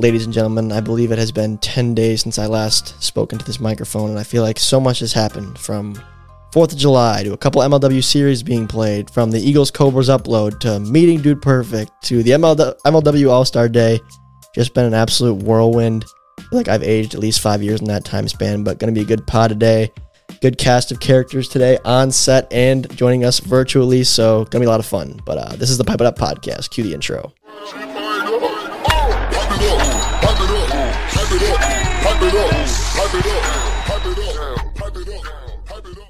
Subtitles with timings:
[0.00, 0.72] ladies and gentlemen.
[0.72, 4.18] I believe it has been 10 days since I last spoke into this microphone, and
[4.18, 5.94] I feel like so much has happened from
[6.52, 10.58] 4th of July to a couple MLW series being played, from the Eagles Cobras upload
[10.60, 14.00] to meeting Dude Perfect to the MLW, All Star Day.
[14.54, 16.06] Just been an absolute whirlwind.
[16.50, 19.04] Like I've aged at least five years in that time span, but going to be
[19.04, 19.92] a good pod today.
[20.40, 24.66] Good cast of characters today on set and joining us virtually, so going to be
[24.66, 25.20] a lot of fun.
[25.26, 26.70] But uh, this is the Pipe It Up podcast.
[26.70, 27.34] Cue the intro.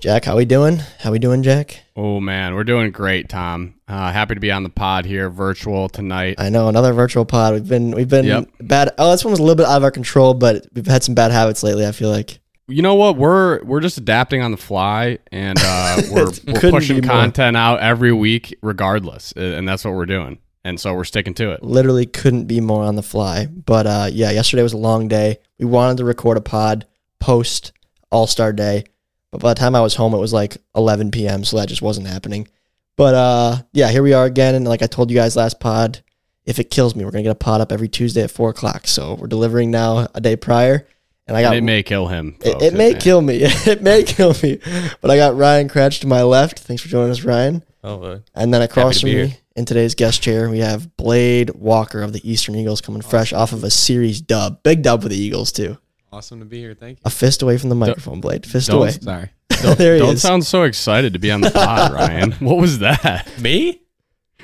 [0.00, 0.78] Jack, how we doing?
[0.98, 1.82] How we doing, Jack?
[1.94, 3.74] Oh man, we're doing great, Tom.
[3.86, 6.36] Uh, happy to be on the pod here, virtual tonight.
[6.38, 7.52] I know another virtual pod.
[7.54, 8.48] We've been we've been Yep.
[8.62, 8.90] bad.
[8.98, 11.14] Oh, this one was a little bit out of our control, but we've had some
[11.14, 11.86] bad habits lately.
[11.86, 13.16] I feel like You know what?
[13.16, 17.10] We're we're just adapting on the fly, and uh, we're, we're pushing more.
[17.10, 20.38] content out every week, regardless, and that's what we're doing.
[20.64, 21.62] And so we're sticking to it.
[21.62, 23.46] literally couldn't be more on the fly.
[23.46, 25.38] But uh, yeah, yesterday was a long day.
[25.60, 26.86] We wanted to record a pod
[27.18, 27.72] post
[28.10, 28.84] All Star Day,
[29.30, 31.44] but by the time I was home, it was like 11 p.m.
[31.44, 32.48] So that just wasn't happening.
[32.96, 36.02] But uh, yeah, here we are again, and like I told you guys last pod,
[36.46, 38.86] if it kills me, we're gonna get a pod up every Tuesday at four o'clock.
[38.86, 40.86] So we're delivering now a day prior,
[41.26, 42.36] and I got it may kill him.
[42.40, 42.64] It, folks.
[42.64, 42.98] it may may.
[42.98, 43.36] kill me.
[43.42, 44.58] it may kill me.
[45.02, 46.58] But I got Ryan Kracht to my left.
[46.58, 47.62] Thanks for joining us, Ryan.
[47.84, 49.36] Oh, uh, And then across from me here.
[49.60, 53.52] In today's guest chair, we have Blade Walker of the Eastern Eagles coming fresh off
[53.52, 54.62] of a series dub.
[54.62, 55.76] Big dub for the Eagles, too.
[56.12, 56.74] Awesome to be here.
[56.74, 57.02] Thank you.
[57.04, 58.44] A fist away from the microphone, Blade.
[58.46, 58.90] Fist don't- away.
[58.92, 59.28] Sorry.
[59.76, 60.22] there he Don't is.
[60.22, 62.32] sound so excited to be on the pod, Ryan.
[62.32, 63.28] What was that?
[63.40, 63.82] me?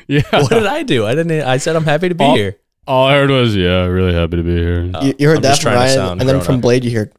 [0.06, 0.20] Yeah.
[0.30, 1.06] What did I do?
[1.06, 1.40] I didn't.
[1.42, 2.34] I said I'm happy to be Oh.
[2.34, 2.58] here.
[2.86, 5.42] All I heard was, "Yeah, really happy to be here." Uh, you, you heard I'm
[5.42, 6.60] that from Ryan, and then from up.
[6.60, 7.12] Blade, you heard.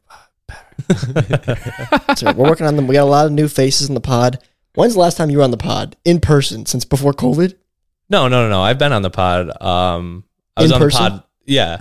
[2.16, 2.86] so we're working on them.
[2.86, 4.38] We got a lot of new faces in the pod.
[4.74, 6.64] When's the last time you were on the pod in person?
[6.64, 7.54] Since before COVID?
[8.10, 8.62] No, no, no, no.
[8.62, 9.50] I've been on the pod.
[9.62, 10.24] Um,
[10.56, 11.04] I was In on person?
[11.04, 11.24] the pod.
[11.46, 11.80] Yeah,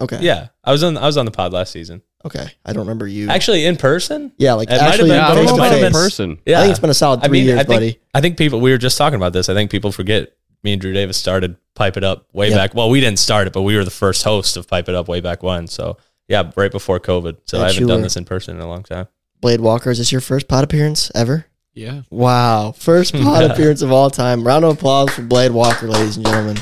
[0.00, 0.18] Okay.
[0.20, 0.48] yeah.
[0.62, 0.96] I was on.
[0.96, 2.02] I was on the pod last season.
[2.24, 2.46] Okay.
[2.64, 3.28] I don't remember you.
[3.28, 4.32] Actually, in person.
[4.38, 5.92] yeah, like it might have actually been- I don't face know to about in face.
[5.92, 6.38] person.
[6.46, 8.00] Yeah, I think it's been a solid I three mean, years, I think, buddy.
[8.14, 8.60] I think people.
[8.60, 9.48] We were just talking about this.
[9.48, 10.32] I think people forget.
[10.62, 12.56] Me and Drew Davis started Pipe It Up way Yeah.
[12.56, 12.74] back.
[12.74, 15.08] Well, we didn't start it, but we were the first host of Pipe It Up
[15.08, 15.66] way back when.
[15.66, 17.36] So yeah, right before COVID.
[17.44, 18.04] So I haven't you done were.
[18.04, 19.06] this in person in a long time.
[19.42, 21.44] Blade Walker, is this your first pod appearance ever?
[21.74, 22.02] Yeah.
[22.10, 22.72] Wow.
[22.72, 24.46] First pod appearance of all time.
[24.46, 26.56] Round of applause for Blade Walker, ladies and gentlemen.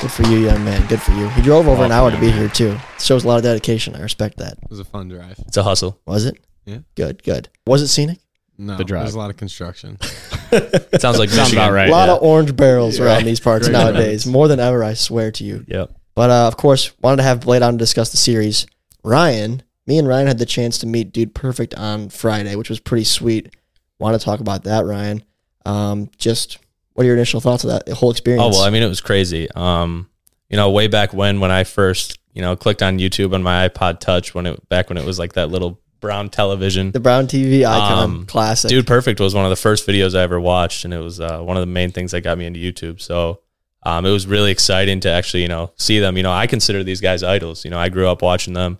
[0.00, 0.86] Good for you, young man.
[0.86, 1.28] Good for you.
[1.30, 2.76] He drove over an hour to be here, too.
[3.00, 3.96] Shows a lot of dedication.
[3.96, 4.52] I respect that.
[4.62, 5.38] It was a fun drive.
[5.46, 6.00] It's a hustle.
[6.06, 6.38] Was it?
[6.66, 6.78] Yeah.
[6.94, 7.48] Good, good.
[7.66, 8.18] Was it scenic?
[8.56, 9.02] No, The drive.
[9.04, 9.98] there's a lot of construction.
[10.50, 11.58] It sounds like Sounds Michigan.
[11.58, 11.88] about right.
[11.88, 12.14] a lot yeah.
[12.14, 14.24] of orange barrels Yeah, around these parts Great nowadays.
[14.26, 15.62] More than ever, I swear to you.
[15.68, 15.92] Yep.
[16.14, 18.66] But uh, of course, wanted to have Blade on to discuss the series.
[19.04, 22.80] Ryan, me and Ryan had the chance to meet Dude Perfect on Friday, which was
[22.80, 23.54] pretty sweet.
[23.98, 25.22] Want to talk about that, Ryan?
[25.66, 26.58] Um, just
[26.94, 28.42] what are your initial thoughts of that whole experience?
[28.44, 29.48] Oh well, I mean, it was crazy.
[29.54, 30.08] Um,
[30.48, 33.68] you know, way back when, when I first, you know, clicked on YouTube on my
[33.68, 36.92] iPod Touch, when it back when it was like that little brown television.
[36.92, 38.68] the Brown TV icon, Um, classic.
[38.70, 41.40] Dude Perfect was one of the first videos I ever watched, and it was uh,
[41.40, 43.00] one of the main things that got me into YouTube.
[43.00, 43.40] So
[43.82, 46.16] um, it was really exciting to actually, you know, see them.
[46.16, 47.64] You know, I consider these guys idols.
[47.64, 48.78] You know, I grew up watching them.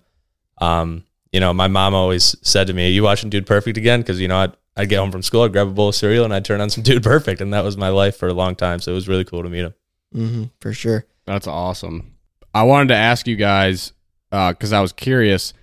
[0.59, 4.01] Um, you know, my mom always said to me, "Are you watching Dude Perfect again?"
[4.01, 6.23] Because you know, I'd, I'd get home from school, I'd grab a bowl of cereal,
[6.23, 8.55] and I'd turn on some Dude Perfect, and that was my life for a long
[8.55, 8.79] time.
[8.79, 9.73] So it was really cool to meet him.
[10.13, 11.05] hmm for sure.
[11.25, 12.15] That's awesome.
[12.53, 13.93] I wanted to ask you guys
[14.31, 15.53] because I was curious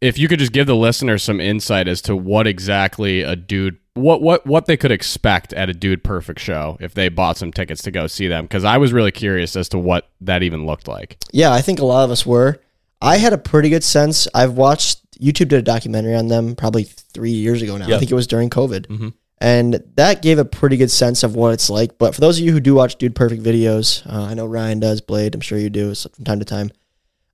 [0.00, 3.78] if you could just give the listeners some insight as to what exactly a dude
[3.94, 7.50] what what what they could expect at a dude perfect show if they bought some
[7.50, 10.66] tickets to go see them because I was really curious as to what that even
[10.66, 11.16] looked like.
[11.32, 12.60] Yeah, I think a lot of us were.
[13.00, 14.28] I had a pretty good sense.
[14.34, 17.86] I've watched YouTube did a documentary on them probably three years ago now.
[17.96, 18.86] I think it was during COVID.
[18.86, 19.12] Mhm.
[19.38, 21.98] And that gave a pretty good sense of what it's like.
[21.98, 24.80] But for those of you who do watch Dude Perfect videos, uh, I know Ryan
[24.80, 26.70] does, Blade, I'm sure you do so from time to time.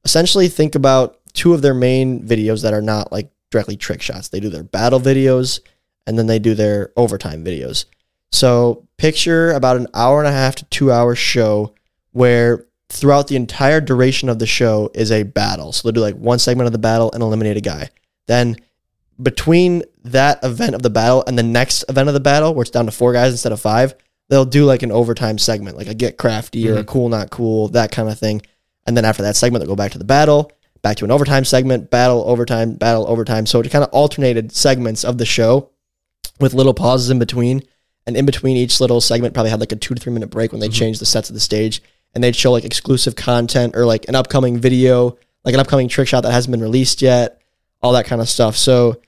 [0.04, 4.28] Essentially, think about two of their main videos that are not like directly trick shots.
[4.28, 5.60] They do their battle videos
[6.06, 7.84] and then they do their overtime videos.
[8.32, 11.72] So picture about an hour and a half to two hour show
[12.12, 15.72] where throughout the entire duration of the show is a battle.
[15.72, 17.88] So they'll do like one segment of the battle and eliminate a guy.
[18.26, 18.56] Then
[19.20, 22.70] between that event of the battle and the next event of the battle, where it's
[22.70, 23.94] down to four guys instead of five,
[24.28, 27.68] they'll do like an overtime segment, like a get crafty or a cool not cool,
[27.68, 28.42] that kind of thing.
[28.86, 30.52] And then after that segment, they'll go back to the battle,
[30.82, 33.46] back to an overtime segment, battle, overtime, battle, overtime.
[33.46, 35.70] So it kind of alternated segments of the show
[36.40, 37.62] with little pauses in between.
[38.06, 40.52] And in between each little segment, probably had like a two to three minute break
[40.52, 40.74] when they mm-hmm.
[40.74, 41.80] changed the sets of the stage.
[42.14, 46.08] And they'd show like exclusive content or like an upcoming video, like an upcoming trick
[46.08, 47.40] shot that hasn't been released yet,
[47.82, 48.56] all that kind of stuff.
[48.56, 49.00] So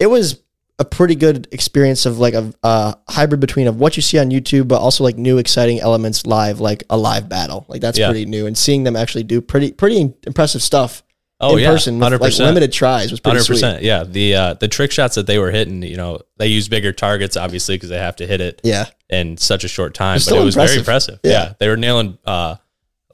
[0.00, 0.40] it was
[0.80, 4.30] a pretty good experience of like a, a hybrid between of what you see on
[4.30, 7.64] YouTube, but also like new exciting elements live, like a live battle.
[7.68, 8.08] Like that's Yeah.
[8.08, 11.02] pretty new, and seeing them actually do pretty pretty impressive stuff
[11.40, 13.54] Oh in yeah, person, hundred like limited tries was pretty Hundred sweet.
[13.56, 13.82] percent.
[13.84, 16.92] Yeah, the uh, the trick shots that they were hitting, you know, they use bigger
[16.92, 20.18] targets obviously because they have to hit it Yeah, in such a short time.
[20.24, 21.14] But it was very impressive.
[21.14, 21.20] impressive.
[21.22, 21.30] Yeah.
[21.30, 21.52] Yeah.
[21.60, 22.56] they were nailing uh,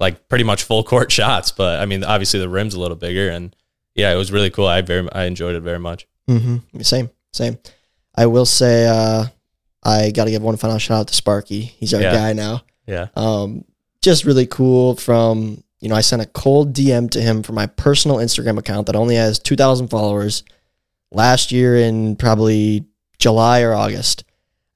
[0.00, 1.50] like pretty much full court shots.
[1.52, 3.54] But I mean, obviously the rim's a little bigger, and
[3.94, 4.66] yeah, it was really cool.
[4.66, 6.06] I very I enjoyed it very much.
[6.28, 6.80] mm-hmm.
[6.80, 7.58] same, same.
[8.14, 9.24] I will say, uh,
[9.82, 11.60] I got to give one final shout out to Sparky.
[11.60, 12.12] He's our Yeah.
[12.14, 12.62] guy now.
[12.86, 13.64] Yeah, um,
[14.02, 17.66] just really cool from you know i sent a cold dm to him from my
[17.66, 20.42] personal instagram account that only has 2000 followers
[21.12, 22.84] last year in probably
[23.18, 24.24] july or august.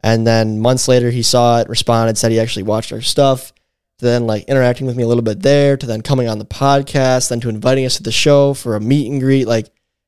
[0.01, 3.53] And then months later he saw it responded said he actually watched our stuff
[3.99, 6.45] to then like interacting with me a little bit there to then coming on the
[6.45, 9.49] podcast then to inviting us to the show for a meet and greet.
[9.49, 9.67] Like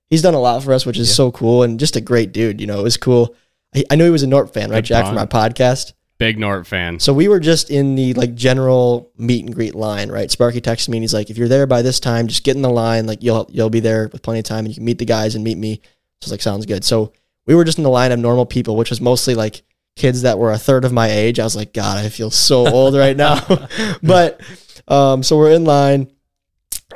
[0.08, 1.14] he's done a lot for us which is Yeah.
[1.14, 3.34] so cool and just a great dude you know it was cool.
[3.74, 6.66] I, I knew he was a norp fan right jack from my podcast Big Norp
[6.66, 7.00] fan.
[7.00, 10.30] so we were just in the like general meet and greet line, right?
[10.30, 12.62] Sparky texted me and he's like, if you're there by this time, just get in
[12.62, 13.06] the line.
[13.06, 15.34] Like you'll you'll be there with plenty of time and you can meet the guys
[15.34, 15.80] and meet me.
[16.20, 16.84] So I like, sounds good.
[16.84, 17.14] So
[17.46, 19.62] we were just in the line of normal people, which was mostly like
[19.96, 21.40] kids that were a third of my age.
[21.40, 23.40] I was like, God, I feel so old right now.
[24.02, 24.42] but
[24.88, 26.10] um, so we're in line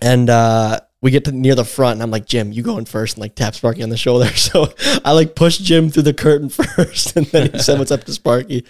[0.02, 2.86] and uh we get to near the front and I'm like, Jim, you go in
[2.86, 4.24] first and like tap Sparky on the shoulder.
[4.34, 4.72] So
[5.04, 8.12] I like push Jim through the curtain first and then he said what's up to
[8.12, 8.64] Sparky.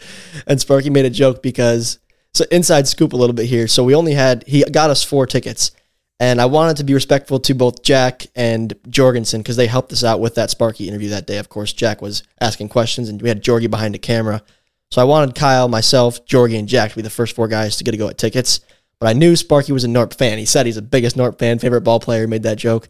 [0.49, 2.01] And Sparky made a joke because
[2.33, 3.69] so inside scoop a little bit here.
[3.69, 5.71] So we only had he got us four tickets.
[6.19, 10.03] And I wanted to be respectful to both Jack and Jorgensen because they helped us
[10.03, 11.39] out with that Sparky interview that day.
[11.39, 14.43] Of course, Jack was asking questions and we had Jorgie behind the camera.
[14.91, 17.85] So I wanted Kyle, myself, Jorgie, and Jack to be the first four guys to
[17.85, 18.59] get a go at tickets.
[19.05, 20.39] But I knew Sparky was a Norp fan.
[20.39, 22.89] He said he's the biggest Norp fan, favorite ball player, He made that joke.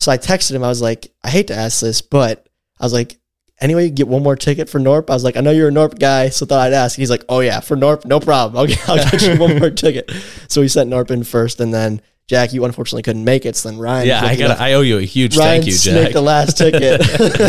[0.00, 0.62] So I texted him.
[0.62, 2.46] I was like, I hate to ask this, but
[2.78, 3.18] I was like,
[3.58, 5.08] anyway, you get one more ticket for Norp.
[5.08, 6.98] I was like, I know you're a Norp guy, so thought I'd ask.
[6.98, 8.58] He's like, Oh yeah, for Norp, no problem.
[8.60, 10.12] I'll get, I'll get you one more ticket.
[10.48, 13.56] So we sent Norp in first, and then Jack, you unfortunately couldn't make it.
[13.56, 14.22] So then Ryan, yeah.
[14.26, 14.60] I got got.
[14.60, 16.12] I owe you a huge Ryan thank you, snaked Jack.
[16.12, 17.00] the last ticket.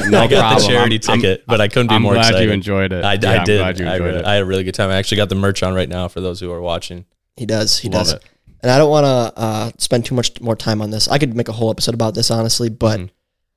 [0.09, 0.62] No I got problem.
[0.62, 1.98] the charity I'm- I'm- ticket, but I couldn't be more.
[1.98, 2.45] I'm more glad excited.
[2.45, 3.04] you enjoyed it.
[3.04, 3.57] I, Yeah, I I'm did.
[3.57, 4.25] glad you I, enjoyed really- it.
[4.25, 4.92] I had a really good time.
[4.92, 7.04] I actually got the merch on right now for those who are watching.
[7.38, 7.78] He does.
[7.78, 8.13] He Love does.
[8.13, 8.24] it.
[8.62, 11.07] And I don't want to uh, spend too much more time on this.
[11.07, 13.10] I could make a whole episode about this, honestly, but Mhm.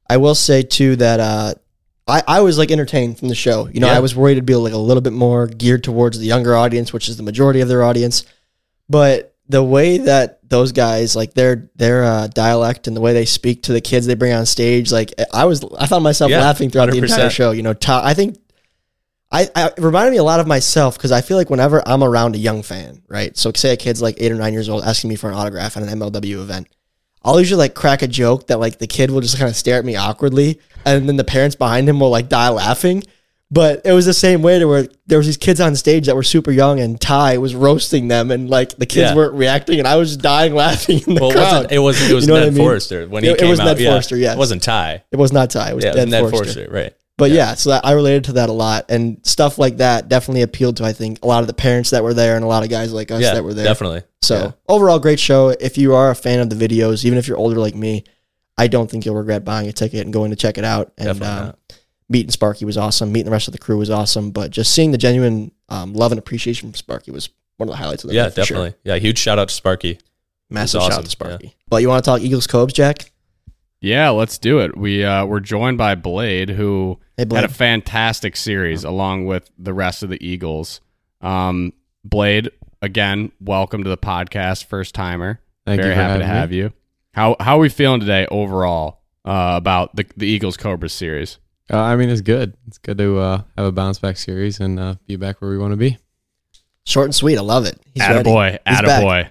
[0.09, 1.55] I will say too that uh,
[2.07, 3.69] I, I was like entertained from the show.
[3.73, 3.97] You know, Yeah.
[3.97, 6.93] I was worried it'd be like a little bit more geared towards the younger audience,
[6.93, 8.25] which is the majority of their audience.
[8.89, 13.25] But the way that those guys like their their uh, dialect and the way they
[13.25, 16.41] speak to the kids they bring on stage, like I was, I found myself Yeah,
[16.41, 17.53] laughing throughout the entire show.
[17.53, 18.37] You know, Ty, I think
[19.33, 22.03] I, I it reminded me a lot of myself because I feel like whenever I'm
[22.03, 23.37] around a young fan, right?
[23.37, 25.77] So say a kid's like eight or nine years old asking me for an autograph
[25.77, 26.67] at an MLW event.
[27.23, 29.79] I'll usually like crack a joke that like the kid will just kind of stare
[29.79, 33.05] at me awkwardly, and then the parents behind him will like die laughing.
[33.53, 36.15] But it was the same way to where there was these kids on stage that
[36.15, 39.17] were super young, and Ty was roasting them, and like the kids Yeah.
[39.17, 41.53] weren't reacting, and I was just dying laughing in the Well, it crowd.
[41.53, 42.11] wasn't, it wasn't.
[42.11, 42.65] It was You know what Ned I mean?
[42.65, 43.77] Forrester when he It- it came was out.
[43.77, 43.79] Ned.
[43.87, 44.35] Forrester, yes.
[44.35, 45.03] It wasn't Ty.
[45.13, 46.39] it was not Ty, it was Yeah, it Ned, was Ned.
[46.39, 46.69] Forrester.
[46.71, 46.93] Right.
[47.21, 47.51] But Yeah.
[47.51, 47.55] yeah.
[47.55, 50.85] so that, I related to that a lot, and stuff like that definitely appealed to
[50.85, 52.93] I think a lot of the parents that were there, and a lot of guys
[52.93, 53.35] like us Yeah.
[53.35, 53.65] that were there.
[53.67, 54.03] Definitely.
[54.23, 54.51] So Yeah.
[54.69, 55.51] overall, great show.
[55.51, 58.05] If you are a fan of the videos, even if you're older like me,
[58.59, 60.93] I don't think you'll regret buying a ticket and going to check it out.
[60.99, 61.55] And Definitely um,
[62.09, 63.13] meeting Sparky was awesome.
[63.13, 64.31] Meeting the rest of the crew was awesome.
[64.33, 67.77] But just seeing the genuine um, love and appreciation from Sparky was one of the
[67.77, 68.57] highlights of the Yeah, for sure.
[68.57, 68.75] definitely.
[68.85, 69.99] Yeah, huge shout out to Sparky.
[70.51, 71.55] Massive It's shout out to Sparky.
[71.69, 73.10] But you want to talk Eagles Cobes, Jack?
[73.81, 74.77] Yeah, let's do it.
[74.77, 77.41] We uh, we're joined by Blade, who Hey, Blade.
[77.43, 80.81] had a fantastic series along with the rest of the Eagles.
[81.23, 81.73] Um,
[82.05, 82.51] Blade,
[82.83, 85.41] again, welcome to the podcast, first timer.
[85.67, 86.41] Thank Very you for happy to having me.
[86.41, 86.73] have you.
[87.15, 91.39] How how are we feeling today overall uh, about the the Eagles Cobras series?
[91.73, 92.55] Uh, I mean, it's good.
[92.67, 95.57] It's good to uh, have a bounce back series and uh, be back where we
[95.57, 95.97] want to be.
[96.85, 97.39] Short and sweet.
[97.39, 97.81] I love it.
[97.95, 98.29] He's ready.
[98.29, 99.31] Attaboy, He's attaboy.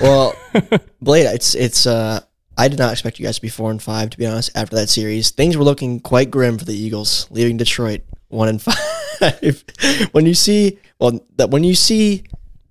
[0.00, 0.34] Well,
[1.02, 2.20] Blade, it's it's uh
[2.60, 4.76] I did not expect you guys to be four and five, to be honest, after
[4.76, 5.30] that series.
[5.30, 8.60] Things were looking quite grim for the Eagles, leaving Detroit one and
[9.20, 9.64] five.
[10.12, 12.22] when you see well that when you see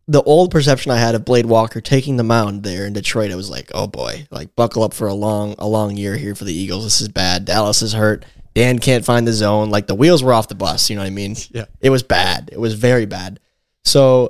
[0.07, 3.35] the old perception I had of Blade Walker taking the mound there in Detroit, it
[3.35, 6.45] was like, oh boy, like buckle up for a long, a long year here for
[6.45, 6.83] the Eagles.
[6.83, 7.45] This is bad.
[7.45, 8.25] Dallas is hurt.
[8.53, 9.71] Dan can't find the zone.
[9.71, 10.89] Like the wheels were off the bus.
[10.89, 11.35] You know what I mean?
[11.49, 11.65] Yeah.
[11.81, 12.49] It was bad.
[12.51, 13.39] It was very bad.
[13.83, 14.29] So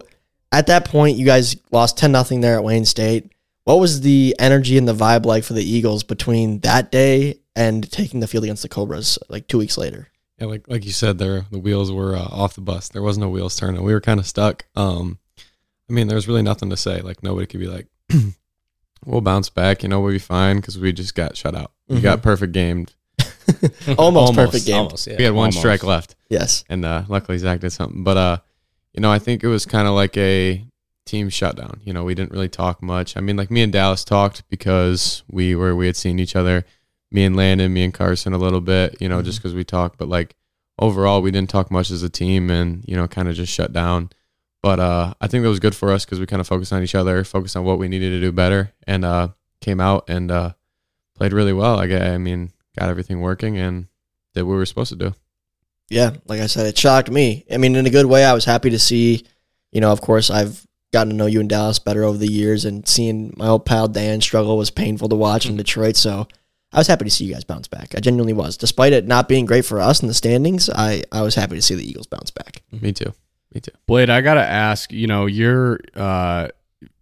[0.53, 3.31] at that point, you guys lost 10 nothing there at Wayne State.
[3.69, 7.87] What was the energy and the vibe like for the Eagles between that day and
[7.91, 10.07] taking the field against the Cobras like two weeks later?
[10.39, 12.89] Yeah, like like you said, there the wheels were uh, off the bus.
[12.89, 13.83] There was no wheels turning.
[13.83, 14.65] We were kind of stuck.
[14.75, 15.19] Um,
[15.87, 17.01] I mean, there was really nothing to say.
[17.01, 17.85] Like nobody could be like,
[19.05, 21.71] "We'll bounce back." You know, we'll be fine because we just got shut out.
[21.87, 22.01] We Mhm.
[22.01, 22.95] got perfect gamed.
[23.59, 24.77] almost, Almost, perfect game.
[24.77, 25.15] Almost, yeah.
[25.19, 25.59] We had one Almost.
[25.59, 26.63] strike left, Yes.
[26.69, 28.03] and uh, luckily Zach did something.
[28.03, 28.37] But uh,
[28.93, 30.65] you know, I think it was kind of like a
[31.09, 31.81] team shutdown.
[31.83, 33.17] You know, we didn't really talk much.
[33.17, 36.65] I mean, like me and Dallas talked because we were we had seen each other.
[37.11, 39.01] Me and Landon, me and Carson a little bit.
[39.01, 39.97] You know, just because we talked.
[39.97, 40.35] But like
[40.77, 43.73] overall, we didn't talk much as a team, and you know, kind of just shut
[43.73, 44.11] down.
[44.61, 46.83] But uh, I think that was good for us because we kind of focused on
[46.83, 49.29] each other, focused on what we needed to do better, and uh,
[49.61, 50.53] came out and uh,
[51.15, 51.77] played really well.
[51.77, 53.87] Like I mean, got everything working and
[54.33, 55.15] did what we were supposed to do.
[55.89, 57.45] Yeah, like I said, it shocked me.
[57.51, 58.23] I mean, in a good way.
[58.23, 59.25] I was happy to see.
[59.71, 62.65] You know, of course, I've gotten to know you in Dallas better over the years,
[62.65, 65.95] and seeing my old pal Dan struggle was painful to watch in Detroit.
[65.95, 66.27] So
[66.71, 67.95] I was happy to see you guys bounce back.
[67.95, 70.69] I genuinely was, despite it not being great for us in the standings.
[70.69, 72.61] I I was happy to see the Eagles bounce back.
[72.71, 73.13] Me too.
[73.53, 73.71] Me too.
[73.87, 74.91] Blade, I gotta ask.
[74.91, 76.49] You know, your uh,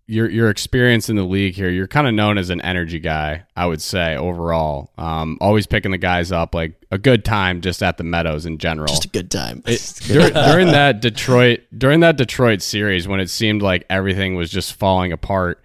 [0.08, 1.70] your your experience in the league here.
[1.70, 4.92] You're kind of known as an energy guy, I would say overall.
[4.98, 8.58] Um, always picking the guys up, like a good time just at the Meadows in
[8.58, 8.88] general.
[8.88, 9.62] Just a good time.
[9.66, 14.50] It- dur- during that Detroit during that Detroit series when it seemed like everything was
[14.50, 15.64] just falling apart,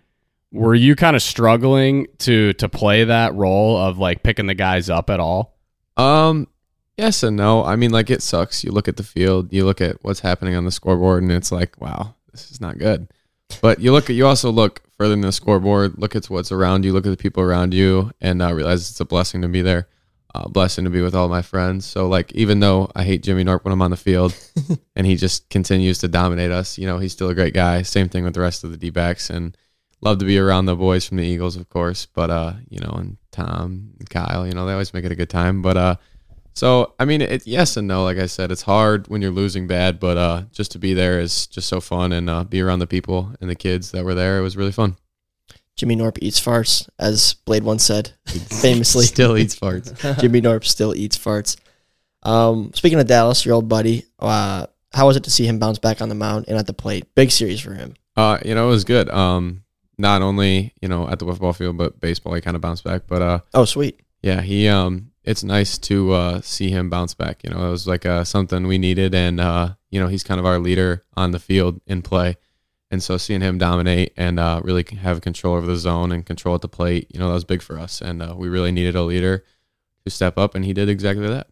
[0.50, 4.90] were you kind of struggling to to play that role of like picking the guys
[4.90, 5.56] up at all?
[5.96, 6.48] Um,
[6.96, 7.64] yes and no.
[7.64, 8.64] I mean, like it sucks.
[8.64, 11.52] You look at the field, you look at what's happening on the scoreboard, and it's
[11.52, 13.08] like, wow, this is not good.
[13.60, 15.98] But you look at, you also look further than the scoreboard.
[15.98, 16.92] Look at what's around you.
[16.92, 19.88] Look at the people around you, and uh, realize it's a blessing to be there.
[20.34, 21.84] Uh, blessing to be with all my friends.
[21.84, 24.34] So like, even though I hate Jimmy Norp when I'm on the field,
[24.96, 27.82] and he just continues to dominate us, you know, he's still a great guy.
[27.82, 29.56] Same thing with the rest of the D backs, and
[30.00, 32.06] love to be around the boys from the Eagles, of course.
[32.06, 35.16] But uh, you know, and Tom, and Kyle, you know, they always make it a
[35.16, 35.60] good time.
[35.60, 35.96] But uh,
[36.54, 38.04] so I mean, it yes and no.
[38.04, 41.20] Like I said, it's hard when you're losing bad, but uh, just to be there
[41.20, 44.14] is just so fun, and uh, be around the people and the kids that were
[44.14, 44.38] there.
[44.38, 44.96] It was really fun.
[45.76, 49.04] Jimmy Norp eats farts, as Blade once said, famously.
[49.06, 50.18] Still eats farts.
[50.20, 51.56] Jimmy Norp still eats farts.
[52.22, 55.78] Um, speaking of Dallas, your old buddy, uh, how was it to see him bounce
[55.78, 57.12] back on the mound and at the plate?
[57.14, 57.94] Big series for him.
[58.16, 59.08] Uh, you know, it was good.
[59.10, 59.64] Um,
[59.98, 63.02] not only you know at the football field, but baseball, he kind of bounced back.
[63.08, 64.00] But uh, Oh, sweet.
[64.22, 67.42] yeah, he um, it's nice to uh see him bounce back.
[67.42, 70.38] You know, it was like uh something we needed, and uh, you know, he's kind
[70.38, 72.36] of our leader on the field in play.
[72.92, 76.54] And so seeing him dominate and uh, really have control over the zone and control
[76.54, 78.02] at the plate, you know, that was big for us.
[78.02, 79.44] And uh, we really needed a leader
[80.04, 81.46] to step up, and he did exactly that.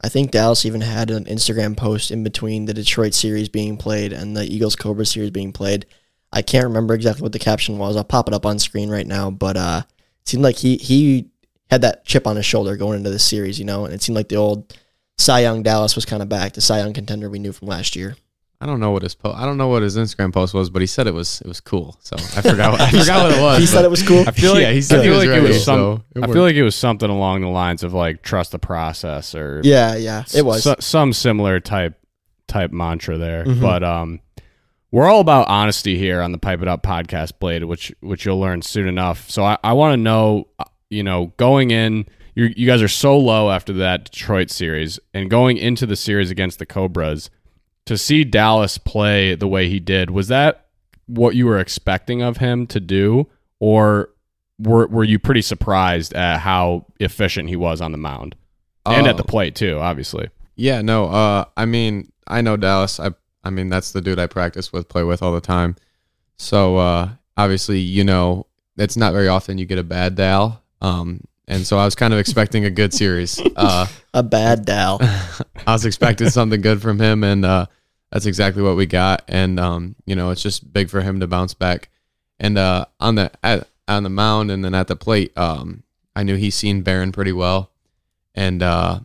[0.00, 4.12] I think Dallas even had an Instagram post in between the Detroit series being played
[4.12, 5.86] and the Eagles Cobra series being played.
[6.32, 7.96] I can't remember exactly what the caption was.
[7.96, 9.82] I'll pop it up on screen right now, but uh,
[10.22, 11.30] it seemed like he he
[11.70, 14.16] had that chip on his shoulder going into this series, you know, and it seemed
[14.16, 14.76] like the old
[15.18, 17.94] Cy Young Dallas was kind of back, the Cy Young contender we knew from last
[17.94, 18.16] year.
[18.62, 20.82] I don't know what his po- I don't know what his Instagram post was, but
[20.82, 21.96] he said it was it was cool.
[22.00, 23.58] So I forgot what, I forgot what it was.
[23.58, 24.24] He said it was cool.
[24.28, 25.78] I feel like Yeah, he said I feel he was like it was some.
[25.78, 28.58] so it I feel like it was something along the lines of like trust the
[28.58, 30.62] process or Yeah, yeah, it was.
[30.62, 31.98] so- some similar type
[32.48, 33.44] type mantra there.
[33.44, 33.60] Mhm.
[33.62, 34.20] But um,
[34.90, 38.40] we're all about honesty here on the Pipe It Up podcast, Blade, which which you'll
[38.40, 39.30] learn soon enough.
[39.30, 42.88] So I, I want to know, uh, you know, going in, you you guys are
[42.88, 47.30] so low after that Detroit series, and going into the series against the Cobras,
[47.90, 50.66] to see Dallas play the way he did, was that
[51.06, 53.26] what you were expecting of him to do,
[53.58, 54.10] or
[54.60, 58.36] were were you pretty surprised at how efficient he was on the mound
[58.86, 59.26] and at the Oh.
[59.26, 59.78] plate too?
[59.80, 60.28] Obviously.
[60.54, 61.06] Yeah, no.
[61.06, 63.00] Uh, I mean, I know Dallas.
[63.00, 63.10] I,
[63.42, 65.74] I mean, that's the dude I practice with, play with all the time.
[66.36, 70.62] So uh, obviously, you know, it's not very often you get a bad Dal.
[70.80, 73.40] Um, and so I was kind of expecting a good series.
[73.56, 74.98] Uh, a bad Dal.
[75.66, 77.66] I was expecting something good from him, and uh,
[78.10, 79.22] that's exactly what we got.
[79.28, 81.88] And um, you know, it's just big for him to bounce back.
[82.38, 85.82] And uh, on the at, on the mound and then at the plate, um,
[86.16, 87.70] I knew he's seen Barron pretty well,
[88.34, 89.00] and uh,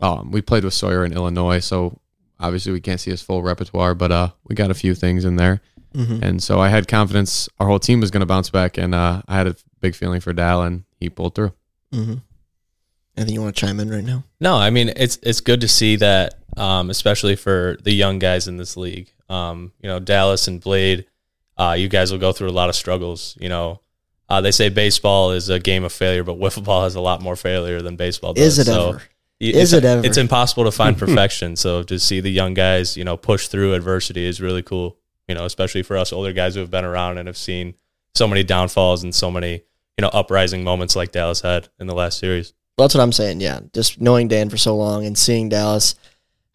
[0.00, 1.98] um, we played with Sawyer in Illinois, so
[2.40, 5.36] obviously we can't see his full repertoire, but uh, we got a few things in
[5.36, 5.60] there,
[5.94, 6.22] Mhm.
[6.22, 9.22] and so I had confidence our whole team was going to bounce back, and uh,
[9.26, 11.52] I had a big feeling for Dal, and he pulled through.
[11.92, 12.14] hmm
[13.16, 14.22] Anything you want to chime in right now?
[14.40, 18.48] No, I mean it's it's good to see that, um, especially for the young guys
[18.48, 19.12] in this league.
[19.28, 21.06] Um, you know, Dallas and Blade,
[21.56, 23.36] uh, you guys will go through a lot of struggles.
[23.40, 23.80] You know,
[24.28, 27.22] uh, they say baseball is a game of failure, but wiffle ball has a lot
[27.22, 28.44] more failure than baseball does.
[28.44, 29.02] Is it So ever?
[29.40, 30.04] Is it's, it ever?
[30.04, 31.56] It's impossible to find perfection.
[31.56, 34.96] So to see the young guys, you know, push through adversity is really cool.
[35.28, 37.74] You know, especially for us older guys who have been around and have seen
[38.14, 39.62] so many downfalls and so many
[39.98, 42.54] you know uprising moments like Dallas had in the last series.
[42.76, 43.40] Well, that's what I'm saying.
[43.40, 45.96] Yeah, just knowing Dan for so long and seeing Dallas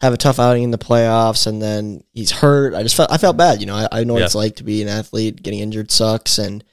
[0.03, 2.73] have a tough outing in the playoffs, and then he's hurt.
[2.75, 3.59] I just felt I felt bad.
[3.59, 4.25] You know, I, I know what Yeah.
[4.25, 5.41] it's like to be an athlete.
[5.41, 6.63] Getting injured sucks, and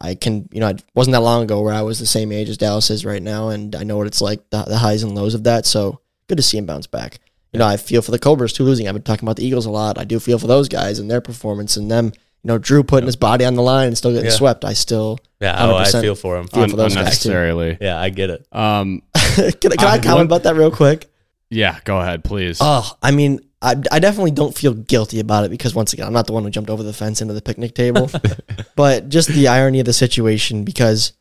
[0.00, 2.48] I can, you know, it wasn't that long ago where I was the same age
[2.48, 5.14] as Dallas is right now, and I know what it's like the, the highs and
[5.14, 5.66] lows of that.
[5.66, 7.18] So good to see him bounce back.
[7.52, 8.86] You know, I feel for the Cobras too losing.
[8.86, 9.98] I've been talking about the Eagles a lot.
[9.98, 12.12] I do feel for those guys and their performance and them.
[12.44, 14.36] You know, Drew putting his body on the line and still getting Yeah.
[14.36, 14.64] swept.
[14.64, 16.46] I still Yeah, oh, I feel for him.
[16.46, 17.30] feel Un- for those guys, too.
[17.30, 17.78] unnecessarily.
[17.80, 18.46] Yeah, I get it.
[18.52, 19.02] Um,
[19.34, 21.10] can, can I I- comment one- about that real quick?
[21.50, 22.58] Yeah, go ahead, please.
[22.60, 26.12] Oh, I mean, I, I definitely don't feel guilty about it because once again, I'm
[26.12, 28.10] not the one who jumped over the fence into the picnic table.
[28.76, 31.12] but just the irony of the situation because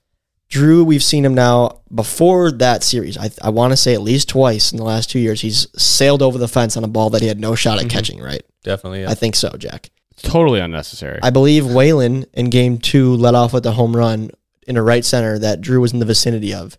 [0.50, 3.18] Drew, we've seen him now before that series.
[3.18, 6.22] I, I want to say at least twice in the last two years, he's sailed
[6.22, 7.90] over the fence on a ball that he had no shot at mm-hmm.
[7.90, 8.44] catching, right?
[8.64, 9.02] Definitely.
[9.02, 9.12] Yeah.
[9.12, 9.90] I think so, Jack.
[10.22, 11.20] totally unnecessary.
[11.24, 14.30] I believe Waylon in game two let off with a home run
[14.68, 16.78] in a right center that Drew was in the vicinity of.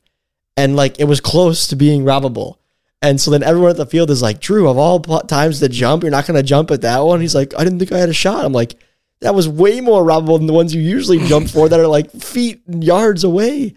[0.56, 2.56] And like it was close to being robbable.
[3.00, 6.02] And so then everyone at the field is like, Drew, of all times to jump,
[6.02, 7.20] you're not going to jump at that one.
[7.20, 8.44] He's like, I didn't think I had a shot.
[8.44, 8.74] I'm like,
[9.20, 12.10] that was way more robbable than the ones you usually jump for that are like
[12.10, 13.74] feet and yards away.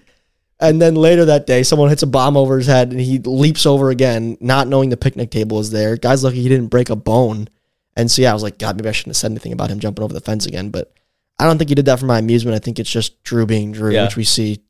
[0.60, 3.66] And then later that day, someone hits a bomb over his head and he leaps
[3.66, 5.98] over again, not knowing the picnic table is there.
[5.98, 7.48] Guy's lucky he didn't break a bone.
[7.96, 9.80] And so, yeah, I was like, God, maybe I shouldn't have said anything about him
[9.80, 10.70] jumping over the fence again.
[10.70, 10.94] But
[11.40, 12.56] I don't think he did that for my amusement.
[12.56, 14.04] I think it's just Drew being Drew, Yeah.
[14.06, 14.62] which we see,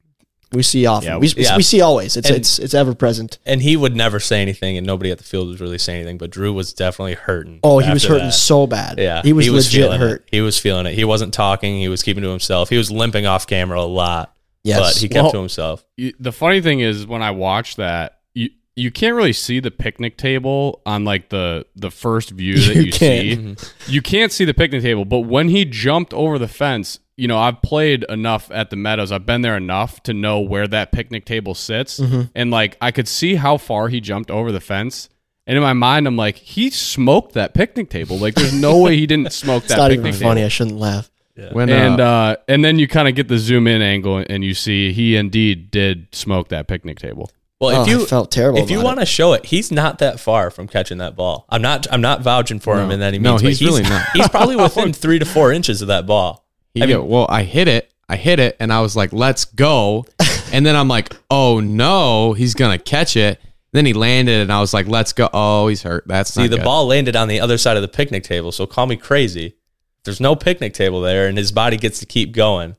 [0.54, 1.08] we see often.
[1.10, 1.18] Yeah.
[1.18, 1.56] we, Yeah.
[1.58, 2.18] we see always.
[2.18, 3.40] It's And- it's it's ever present.
[3.46, 6.18] and he would never say anything, and nobody at the field was really saying anything.
[6.18, 7.60] But Drew was definitely hurting.
[7.64, 8.34] Oh, he was hurting that.
[8.34, 8.98] so bad.
[9.00, 10.22] Yeah, he was, legit feeling hurt.
[10.28, 10.36] It.
[10.36, 10.94] He was feeling it.
[10.94, 11.80] He wasn't talking.
[11.80, 12.70] He was keeping to himself.
[12.70, 15.86] He was limping off camera a lot, Yes, but he kept Well- to himself.
[15.98, 19.72] You- the funny thing is when I watch that, you you can't really see the
[19.72, 23.60] picnic table on like the the first view that You you, can't.
[23.60, 23.68] see.
[23.88, 27.38] You can't see the picnic table, but when he jumped over the fence, you know,
[27.38, 29.12] I've played enough at the Meadows.
[29.12, 32.22] I've been there enough to know where that picnic table sits, Mm-hmm.
[32.36, 35.08] and like I could see how far he jumped over the fence.
[35.48, 38.18] And in my mind, I'm like, he smoked that picnic table.
[38.18, 40.30] Like, there's no way he didn't smoke it's that not picnic even table.
[40.32, 40.44] funny.
[40.44, 41.10] I shouldn't laugh.
[41.52, 44.44] When And uh, uh, and then you kind of get the zoom in angle, and
[44.44, 47.32] you see he indeed did smoke that picnic table.
[47.60, 48.60] Well, Oh, if you I felt terrible.
[48.60, 51.46] if you want to show it, he's not that far from catching that ball.
[51.50, 51.88] I'm not.
[51.92, 53.24] I'm not vouching for him in any means.
[53.24, 54.06] No, but he's really not.
[54.14, 56.46] He's probably within three to four inches of that ball.
[56.74, 57.92] He I mean- go- well, I hit it.
[58.10, 60.06] I hit it, and I was like, "Let's go!"
[60.52, 63.40] and then I'm like, "Oh no, he's gonna catch it."
[63.72, 66.04] Then he landed, and I was like, "Let's go!" Oh, he's hurt.
[66.08, 66.66] That's See, not the good.
[66.66, 68.52] ball landed on the other side of the picnic table.
[68.52, 69.56] So call me crazy.
[70.04, 72.76] There's no picnic table there, and his body gets to keep going.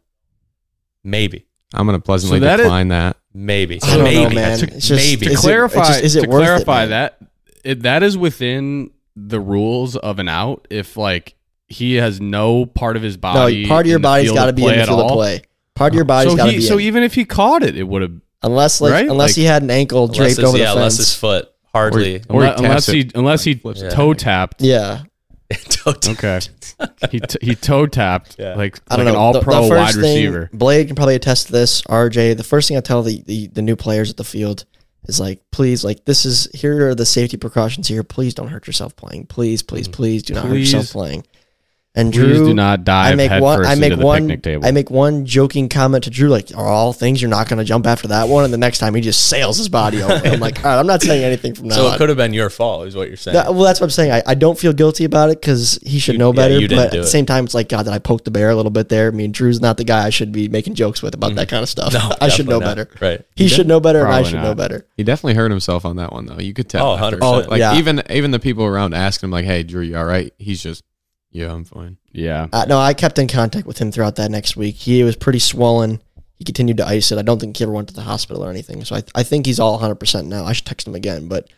[1.04, 3.16] Maybe, I'm gonna pleasantly So that is- decline that.
[3.32, 4.34] maybe, I don't know, maybe.
[4.34, 4.58] man.
[4.58, 5.26] To- just- maybe.
[5.26, 7.16] To Is it- clarify, just- is it to worth it, clarify that
[7.64, 10.66] it, that is within the rules of an out.
[10.70, 11.34] If like
[11.72, 13.62] he has no part of his body.
[13.62, 15.16] no, part of your body's got to be in the at field of all.
[15.16, 15.42] play.
[15.74, 16.80] Part of your uh, body's So got to be so in.
[16.84, 19.08] even if he caught it, it would have unless like right?
[19.08, 22.16] unless Like- he had an ankle draped his, over the yeah, unless his foot hardly.
[22.28, 23.90] Or he unless, unless he unless he flips it.
[23.92, 24.60] toe tapped.
[24.62, 25.02] yeah,
[26.06, 26.40] Okay,
[27.10, 28.54] he t- he toe tapped Yeah.
[28.54, 29.18] like I don't like know.
[29.18, 30.50] an all The- the pro first wide thing- receiver.
[30.52, 31.82] Blade can probably attest to this.
[31.82, 34.64] RJ, the first thing I tell the, the the new players at the field
[35.08, 38.02] is like, please, like this is here are the safety precautions here.
[38.02, 39.26] Please don't hurt yourself playing.
[39.26, 39.92] Please, please, mm.
[39.92, 41.24] please do not hurt yourself playing.
[41.94, 43.66] And Please Drew, do not dive I make head one.
[43.66, 44.22] I make into the one.
[44.22, 44.64] picnic table.
[44.66, 47.66] I make one joking comment to Drew, like, "Are all things you're not going to
[47.66, 50.14] jump after that one?" And the next time he just sails his body over.
[50.26, 51.94] I'm like, all right, I'm not saying anything from now So on.
[51.94, 53.34] it could have been your fault, is what you're saying.
[53.34, 54.10] That- well, that's what I'm saying.
[54.10, 56.54] I, I don't feel guilty about it because he should You- know yeah, better.
[56.58, 58.48] you didn't but at the same time, it's like God that I poked the bear
[58.48, 59.08] a little bit there.
[59.08, 61.62] I mean, Drew's not the guy I should be making jokes with about that kind
[61.62, 61.92] of stuff.
[61.92, 62.08] Mm-hmm.
[62.08, 63.04] No, I should know definitely better.
[63.18, 63.26] Right.
[63.36, 64.86] He should know better, and I Probably should know better.
[64.96, 66.38] He definitely hurt himself on that one though.
[66.38, 66.92] You could tell.
[66.92, 67.48] Oh, 100%.
[67.48, 67.76] Like yeah.
[67.76, 70.84] even even the people around asking him like, "Hey, Drew, you all right?" He's just,
[71.32, 74.56] "Yeah, I'm fine." yeah, Uh, no, I kept in contact with him throughout that next
[74.56, 74.76] week.
[74.76, 76.00] He was pretty swollen.
[76.36, 77.18] He continued to ice it.
[77.18, 78.84] I don't think he ever went to the hospital or anything.
[78.84, 80.44] So I, I think he's all 100% now.
[80.44, 81.28] I should text him again.
[81.28, 81.48] But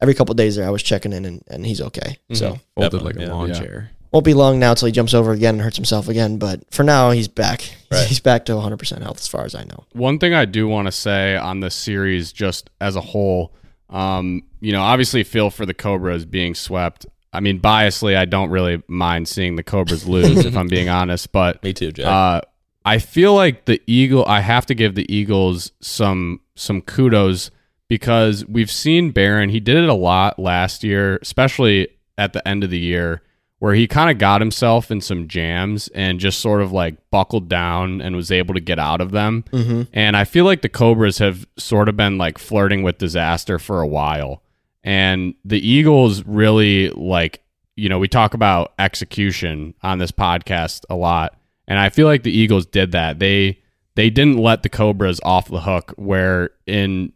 [0.00, 2.18] every couple of days there, I was checking in, and, and he's okay.
[2.32, 2.60] So Mhm.
[2.74, 3.32] Folded Definitely, like a yeah.
[3.32, 3.58] lawn Yeah.
[3.58, 3.90] chair.
[4.12, 6.38] won't be long now till he jumps over again and hurts himself again.
[6.38, 7.62] But for now, he's back.
[7.90, 8.06] Right.
[8.08, 9.84] He's back to 100% health as far as I know.
[9.92, 13.52] One thing I do want to say on this series, just as a whole,
[13.90, 17.06] um, you know, obviously feel for the Cobras being swept.
[17.32, 21.32] I mean, biasly, I don't really mind seeing the Cobras lose, if I'm being honest.
[21.32, 22.06] But Me too, Jack.
[22.06, 22.40] uh,
[22.84, 24.24] I feel like the Eagle.
[24.26, 27.50] I have to give the Eagles some some kudos
[27.88, 29.50] because we've seen Barron.
[29.50, 33.22] He did it a lot last year, especially at the end of the year,
[33.58, 37.48] where he kind of got himself in some jams and just sort of like buckled
[37.48, 39.44] down and was able to get out of them.
[39.50, 39.82] Mm-hmm.
[39.92, 43.80] And I feel like the Cobras have sort of been like flirting with disaster for
[43.80, 44.42] a while.
[44.86, 47.42] And the Eagles really like,
[47.74, 51.36] you know, we talk about execution on this podcast a lot.
[51.68, 53.18] And I feel like the Eagles did that.
[53.18, 53.58] They
[53.96, 57.12] they didn't let the Cobras off the hook where in,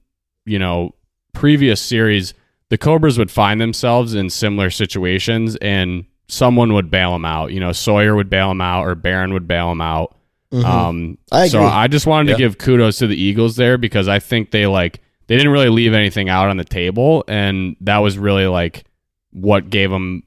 [0.47, 0.95] you know,
[1.33, 2.35] previous series
[2.71, 7.53] the Cobras would find themselves in similar situations and someone would bail them out.
[7.53, 10.17] You know, Sawyer would bail them out or Barron would bail them out.
[10.53, 10.65] Mhm.
[10.65, 11.63] Um, I So.
[11.65, 12.35] I just wanted Yeah.
[12.37, 15.01] to give kudos to the Eagles there because I think they like
[15.31, 18.83] they didn't really leave anything out on the table, and that was really like
[19.31, 20.25] what gave them,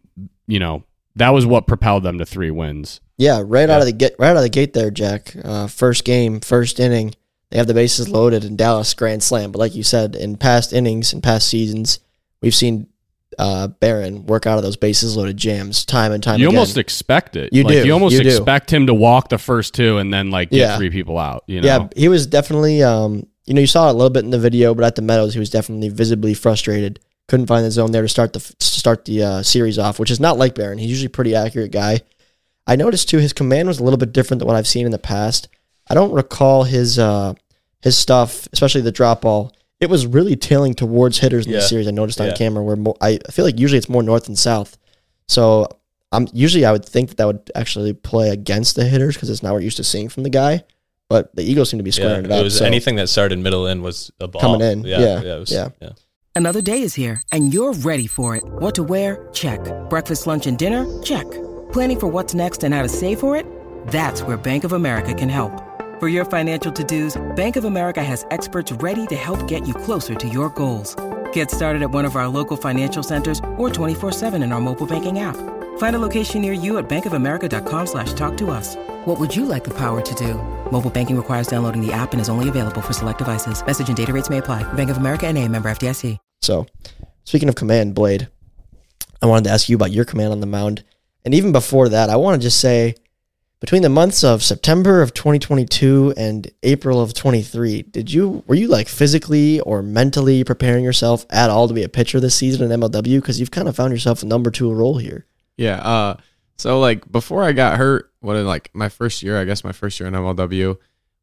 [0.48, 0.86] you know,
[1.18, 3.02] that was what propelled them to three wins.
[3.18, 3.76] Yeah, right Yeah.
[3.76, 5.36] out of the get right out of the gate there, Jack.
[5.44, 7.14] Uh, first game, first inning,
[7.50, 9.52] they have the bases loaded and Dallas grand slam.
[9.52, 12.00] But like you said, in past innings and past seasons,
[12.42, 12.88] we've seen
[13.38, 16.58] uh, Barron work out of those bases loaded jams time and time you again.
[16.58, 17.52] almost expect it.
[17.52, 18.30] You like, do, You almost you do.
[18.30, 20.78] expect him to walk the first two and then like get Yeah.
[20.78, 21.44] three people out.
[21.48, 21.68] You know.
[21.68, 22.82] Yeah, he was definitely.
[22.84, 25.02] Um, you know, you saw it a little bit in the video, but at the
[25.02, 27.00] Meadows, he was definitely visibly frustrated.
[27.28, 30.20] Couldn't find the zone there to start the start the uh, series off, which is
[30.20, 30.78] not like Barron.
[30.78, 32.02] He's usually a pretty accurate guy.
[32.68, 34.92] I noticed too his command was a little bit different than what I've seen in
[34.92, 35.48] the past.
[35.90, 37.34] I don't recall his uh,
[37.82, 39.54] his stuff, especially the drop ball.
[39.80, 41.88] It was really tailing towards hitters in the series.
[41.88, 42.34] I noticed on Yeah.
[42.36, 44.78] camera where mo- I feel like usually it's more north and south.
[45.28, 45.68] So
[46.14, 49.44] I'm usually I would think that that would actually play against the hitters because it's
[49.44, 50.64] not what we're used to seeing from the guy.
[51.10, 52.44] But the Eagles seem to be squaring it it up.
[52.44, 55.52] was so- anything that started middle in was a ball Coming in, yeah, it was,
[55.52, 55.70] yeah.
[55.82, 55.90] yeah.
[56.36, 58.44] Another day is here, and you're ready for it.
[58.44, 59.28] What to wear?
[59.34, 59.60] Check.
[59.90, 60.86] Breakfast, lunch, and dinner?
[61.04, 61.30] Check.
[61.72, 63.46] Planning for what's next and how to save for it?
[63.88, 65.52] That's where Bank of America can help.
[66.00, 69.74] For your financial to dos, Bank of America has experts ready to help get you
[69.76, 70.96] closer to your goals.
[71.34, 75.20] Get started at one of our local financial centers or 24-7 in our mobile banking
[75.20, 75.36] app.
[75.78, 78.76] Find a location near you at bankofamerica.com slash talk to us.
[79.06, 80.36] What would you like the power to do?
[80.72, 83.62] Mobile banking requires downloading the app and is only available for select devices.
[83.66, 84.64] Message and data rates may apply.
[84.76, 86.18] Bank of America and a member FDIC.
[86.42, 86.68] So,
[87.26, 88.30] speaking of command, Blade,
[89.22, 90.86] I wanted to ask you about your command on the mound.
[91.26, 92.96] And even before that, I want to just say
[93.60, 98.70] between the months of September of 2022 and April of 23, did you were you
[98.70, 102.80] like physically or mentally preparing yourself at all to be a pitcher this season in
[102.80, 105.26] MLW because you've kind of found yourself a number 2 role here.
[105.58, 105.82] Yeah.
[105.82, 106.18] Uh,
[106.58, 109.72] so like before I got hurt, what in like my first year, I guess my
[109.72, 110.78] first year in MLW,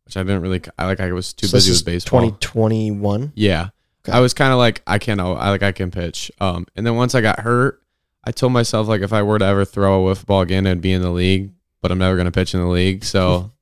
[0.04, 2.20] which I didn't really, I like I was too So busy with baseball.
[2.20, 3.32] 2021.
[3.34, 3.68] Yeah.
[4.04, 4.16] Okay.
[4.16, 5.20] I was kind of like I can't.
[5.20, 6.30] I like I can pitch.
[6.40, 7.82] Um, and then once I got hurt,
[8.24, 10.80] I told myself like if I were to ever throw a whiff ball again, I'd
[10.80, 13.52] be in the league, but I'm never gonna pitch in the league, so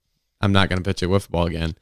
[0.40, 1.74] I'm not gonna pitch a whiff ball again.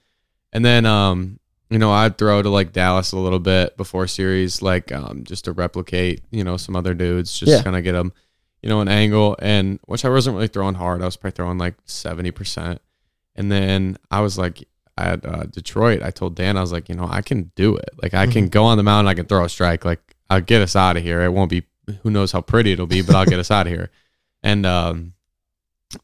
[0.52, 1.38] And then um,
[1.70, 5.44] you know, I'd throw to like Dallas a little bit before series, like um, just
[5.46, 7.62] to replicate, you know, some other dudes, just Yeah.
[7.62, 8.12] kind of get them,
[8.66, 11.00] you know, an angle, and which I wasn't really throwing hard.
[11.00, 12.80] I was probably throwing like seventy percent,
[13.36, 14.66] and then I was like
[14.98, 17.90] at uh, Detroit, I told Dan, I was like, you know, I can do it.
[18.02, 19.84] Like, I can go on the mound, I can throw a strike.
[19.84, 20.00] Like,
[20.30, 21.20] I'll get us out of here.
[21.22, 21.64] It won't be,
[22.02, 23.90] who knows how pretty it'll be, but I'll get us out of here.
[24.42, 25.14] And um,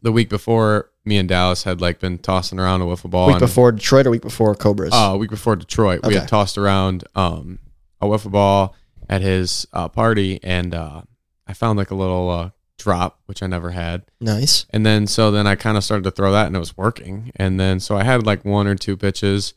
[0.01, 3.29] the week before, me and Dallas had like been tossing around a wiffle ball.
[3.29, 4.93] Week and- before Detroit or week before Cobras?
[4.93, 7.61] uh, a week before Detroit, we had tossed around um,
[8.01, 8.75] a wiffle ball
[9.09, 11.03] at his uh, party, and uh,
[11.47, 14.03] I found like a little uh, drop, which I never had.
[14.21, 14.67] nice.
[14.71, 17.33] And then so then I kind of started to throw that and it was working.
[17.37, 19.55] And then so I had like one or two pitches.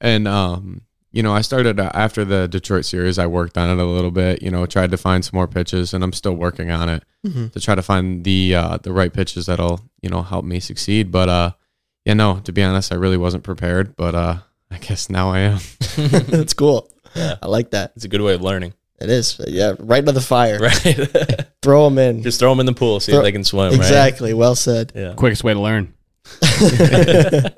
[0.00, 3.80] And um, you know, I started uh, after the Detroit series, I worked on it
[3.82, 6.70] a little bit, you know, tried to find some more pitches and I'm still working
[6.70, 7.50] on it Mhm.
[7.52, 11.10] to try to find the uh the right pitches that'll, you know, help me succeed.
[11.10, 11.50] But uh
[12.04, 14.38] yeah, no, to be honest, I really wasn't prepared, but uh
[14.70, 15.58] I guess now I am.
[15.96, 16.90] That's cool.
[17.14, 17.36] Yeah.
[17.42, 17.92] I like that.
[17.96, 19.40] It's a good way of learning, It is.
[19.46, 20.58] Yeah, right into the fire.
[20.58, 21.46] right?
[21.62, 22.22] Throw them in.
[22.22, 23.74] Just throw them in the pool, see Throw- if they can swim.
[23.74, 24.32] exactly.
[24.34, 24.92] Well said.
[24.94, 25.14] Yeah.
[25.14, 25.92] Quickest way to learn.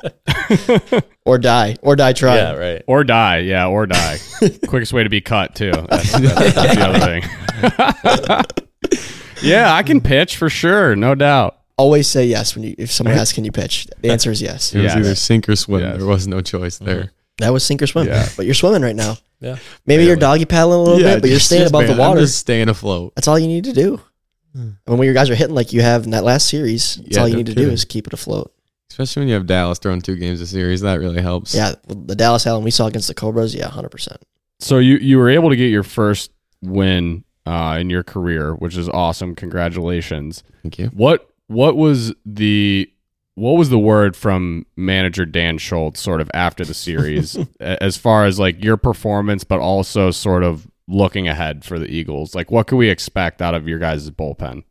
[1.24, 1.76] Or die.
[1.82, 2.38] Or die trying.
[2.38, 2.54] Yeah.
[2.54, 2.82] Right.
[2.86, 4.18] Or die, yeah, or die.
[4.66, 5.72] Quickest way to be cut too.
[5.72, 9.42] That's, that's, that's the other thing.
[9.42, 11.58] yeah, I can pitch for sure, no doubt.
[11.76, 13.86] Always say yes when you if someone asks can you pitch.
[14.00, 14.74] The answer is yes.
[14.74, 14.96] It was Yes.
[14.96, 15.82] either sink or swim.
[15.82, 15.98] Yes.
[15.98, 17.12] There was no choice there.
[17.38, 18.06] That was sink or swim.
[18.06, 18.26] Yeah.
[18.36, 19.16] But you're swimming right now.
[19.40, 19.56] Yeah.
[19.86, 20.38] Maybe you're Barely.
[20.40, 22.02] doggy paddling a little bit, but you're just- staying just above the barely.
[22.02, 22.20] I'm water.
[22.22, 23.12] just staying afloat.
[23.14, 24.00] That's all you need to do.
[24.54, 27.20] And when your guys are hitting like you have in that last series, that's Yeah,
[27.22, 27.74] all you no need to do kidding.
[27.74, 28.52] is keep it afloat.
[28.90, 31.54] Especially when you have Dallas throwing two games a series, that really helps.
[31.54, 34.20] Yeah, the Dallas Allen we saw against the Cobras, yeah, hundred percent.
[34.58, 38.76] So you you were able to get your first win uh, in your career, which
[38.76, 39.36] is awesome.
[39.36, 40.42] Congratulations.
[40.64, 40.86] Thank you.
[40.88, 42.90] What what was the
[43.38, 48.26] what was the word from manager Dan Schultz sort of after the series as far
[48.26, 52.34] as like your performance, but also sort of looking ahead for the Eagles?
[52.34, 54.64] Like what can we expect out of your guys' bullpen?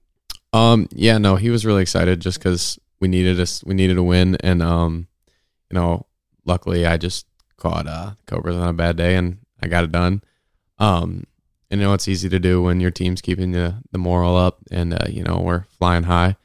[0.53, 4.03] Um, yeah, no, he was really excited just because we needed us, we needed a
[4.03, 5.07] win, and um,
[5.69, 6.05] you know,
[6.45, 7.25] luckily I just
[7.57, 10.21] caught uh Cobras on a bad day and I got it done.
[10.79, 11.23] Um,
[11.69, 14.59] and you know it's easy to do when your team's keeping the the moral up
[14.71, 16.37] and uh, you know we're flying high.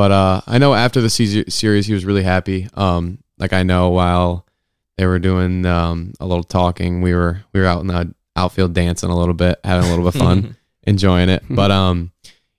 [0.00, 2.66] But uh, I know after the series he was really happy.
[2.72, 4.46] Um, like I know while
[4.96, 8.72] they were doing um a little talking, we were we were out in the outfield
[8.72, 11.42] dancing a little bit, having a little bit of fun, enjoying it.
[11.50, 12.12] But um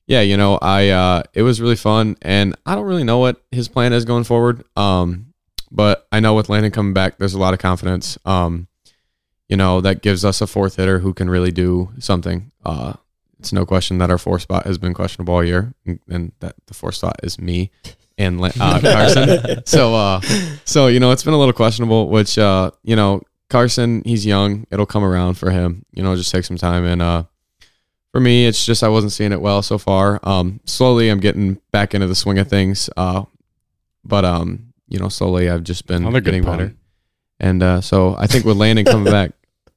[0.06, 3.42] yeah, you know, I uh it was really fun and I don't really know what
[3.50, 4.64] his plan is going forward.
[4.76, 5.34] Um,
[5.72, 8.20] but I know with Landon coming back, there's a lot of confidence.
[8.24, 8.68] Um,
[9.50, 12.52] you know that gives us a fourth hitter who can really do something.
[12.64, 12.94] Uh,
[13.42, 16.56] it's no question that our four spot has been questionable all year, and, and that
[16.68, 17.72] the four spot is me
[18.20, 18.52] and uh,
[18.82, 19.66] Carson.
[19.66, 20.22] so, uh,
[20.64, 22.08] so you know it's been a little questionable.
[22.10, 24.68] Which uh, you know Carson, he's young.
[24.70, 25.86] It'll come around for him.
[25.92, 26.86] You know, just take some time.
[26.86, 27.24] And uh,
[28.12, 30.20] for me, it's just I wasn't seeing it well so far.
[30.22, 32.90] Um, slowly, I'm getting back into the swing of things.
[32.96, 33.24] Uh,
[34.06, 36.58] but um, you know, slowly I've just been Another getting pun.
[36.58, 36.76] better.
[37.40, 39.32] And uh, so I think with Landon coming back,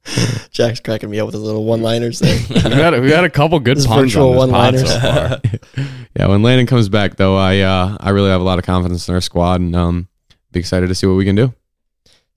[0.51, 2.39] Jack's cracking me up with his little one-liners there.
[2.49, 4.91] we got we got a couple good This puns virtual on this pod one-liners.
[4.91, 4.99] so
[5.79, 5.85] far.
[6.15, 9.07] yeah, when Landon comes back though, I uh, I really have a lot of confidence
[9.07, 10.07] in our squad, and um,
[10.51, 11.53] be excited to see what we can do.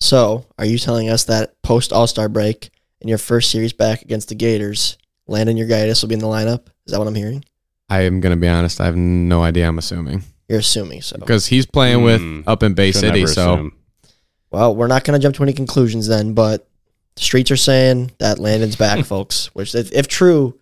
[0.00, 4.02] So, are you telling us that post All Star break in your first series back
[4.02, 6.66] against the Gators, Landon your Urgaitis will be in the lineup?
[6.86, 7.44] Is that what I'm hearing?
[7.90, 8.80] I am gonna be honest.
[8.80, 9.66] I have no idea.
[9.66, 11.16] I'm assuming You're assuming so.
[11.18, 12.40] because he's playing with Hmm.
[12.46, 13.72] up in Bay Should City, never so assume.
[14.50, 16.67] Well, we're not going to jump to any conclusions then, but
[17.18, 19.46] the streets are saying that Landon's back, folks.
[19.54, 20.58] Which, if, if true,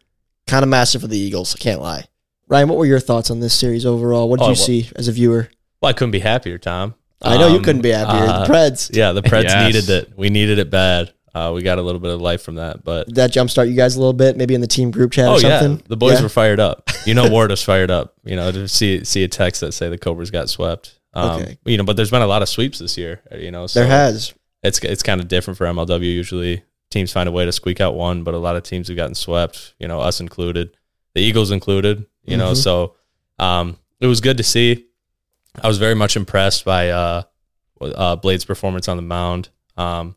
[0.47, 1.55] kind of massive for the Eagles.
[1.55, 2.05] I can't lie.
[2.49, 4.29] Ryan, what were your thoughts on this series overall?
[4.29, 5.49] What did Oh, you well- see as a viewer?
[5.83, 6.95] Well, I couldn't be happier, Tom.
[7.23, 8.29] I know you Um, couldn't be happier.
[8.31, 8.90] uh, the Preds.
[8.95, 9.66] Yeah, the Preds Yes.
[9.75, 10.12] needed it.
[10.16, 11.12] We needed it bad.
[11.35, 13.75] Uh, we got a little bit of life from that, but Did that jumpstart you
[13.75, 14.37] guys a little bit?
[14.38, 15.73] Maybe in the team group chat oh or something?
[15.77, 16.23] yeah, the boys Yeah?
[16.23, 16.88] were fired up.
[17.05, 18.14] You know, Ward was fired up.
[18.25, 20.99] You know, to see see a text that say the Cobras got swept.
[21.12, 21.59] Um, Okay.
[21.66, 23.21] You know, but there's been a lot of sweeps this year.
[23.37, 24.33] You know, so There has.
[24.62, 26.01] It's it's kind of different for MLW.
[26.03, 28.97] Usually, teams find a way to squeak out one, but a lot of teams have
[28.97, 29.75] gotten swept.
[29.79, 30.77] You know, us included,
[31.14, 32.07] the Eagles included.
[32.25, 32.57] You know, Mhm.
[32.57, 32.95] so
[33.38, 34.87] um, it was good to see.
[35.62, 37.23] I was very much impressed by uh,
[37.81, 39.49] uh, Blade's performance on the mound.
[39.77, 40.16] Um,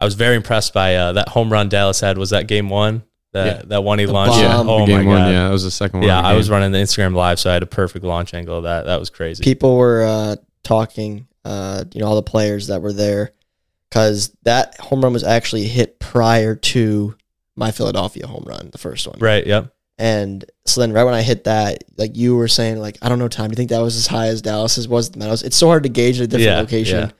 [0.00, 2.18] I was very impressed by uh, that home run Dallas had.
[2.18, 3.02] Was that game one?
[3.32, 3.62] That Yeah.
[3.66, 4.34] that one he The launched.
[4.40, 4.68] bomb.
[4.68, 5.28] Oh the game my one, god.
[5.32, 6.08] yeah, that was the second one.
[6.08, 8.62] Yeah, I was running the Instagram live, so I had a perfect launch angle of
[8.64, 8.86] that.
[8.86, 9.42] That was crazy.
[9.44, 13.32] People were uh, talking, uh, you know, all the players that were there,
[13.90, 17.14] because that home run was actually hit prior to
[17.56, 19.18] my Philadelphia home run, the first one.
[19.20, 19.46] right.
[19.46, 19.72] Yep.
[20.00, 23.18] And so then right when I hit that, like you were saying, like, I don't
[23.18, 25.42] know, Tom, do you think that was as high as Dallas's was the Meadows?
[25.42, 26.98] It's so hard to gauge at a different Yeah, location.
[27.00, 27.10] yeah.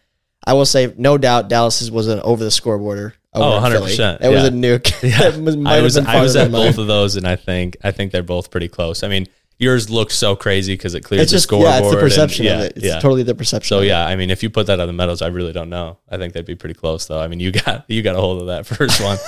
[0.46, 3.14] I will say, no doubt, Dallas's was an over the scoreboarder.
[3.34, 3.92] Oh, over in Philly.
[3.96, 5.02] 100%, It was a nuke.
[5.02, 5.36] Yeah.
[5.38, 7.76] Was, might I have was been I was at both of those, and I think
[7.82, 9.02] I think they're both pretty close.
[9.02, 9.26] I mean,
[9.58, 11.70] yours looks so crazy because it cleared It's the just, scoreboard.
[11.70, 12.72] yeah, it's the and- perception yeah, of it.
[12.76, 13.00] It's yeah.
[13.00, 13.88] totally the perception So of it.
[13.88, 15.98] yeah, I mean, if you put that on the Meadows, I really don't know.
[16.08, 17.20] I think they'd be pretty close, though.
[17.20, 19.18] I mean, you got you got a hold of that first one.